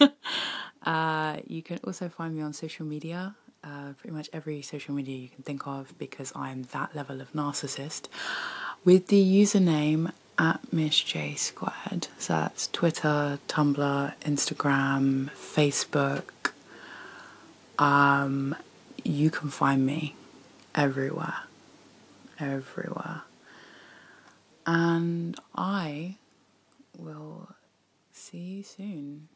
Um, 0.00 0.12
uh, 0.82 1.36
you 1.46 1.62
can 1.62 1.78
also 1.84 2.08
find 2.08 2.34
me 2.34 2.42
on 2.42 2.52
social 2.52 2.84
media, 2.84 3.36
uh, 3.62 3.92
pretty 3.96 4.14
much 4.14 4.28
every 4.32 4.60
social 4.60 4.92
media 4.92 5.16
you 5.16 5.28
can 5.28 5.44
think 5.44 5.68
of 5.68 5.96
because 5.98 6.32
I'm 6.34 6.64
that 6.72 6.96
level 6.96 7.20
of 7.20 7.32
narcissist, 7.32 8.08
with 8.84 9.08
the 9.08 9.42
username 9.42 10.12
at 10.38 10.72
Miss 10.72 11.00
J 11.00 11.34
Squared. 11.34 12.08
So 12.18 12.34
that's 12.34 12.68
Twitter, 12.68 13.38
Tumblr, 13.48 14.14
Instagram, 14.20 15.30
Facebook. 15.30 16.52
Um, 17.78 18.54
you 19.02 19.30
can 19.30 19.50
find 19.50 19.84
me 19.86 20.14
everywhere. 20.74 21.42
Everywhere. 22.38 23.22
And 24.66 25.38
I 25.54 26.16
will 26.98 27.50
see 28.12 28.38
you 28.38 28.62
soon. 28.62 29.28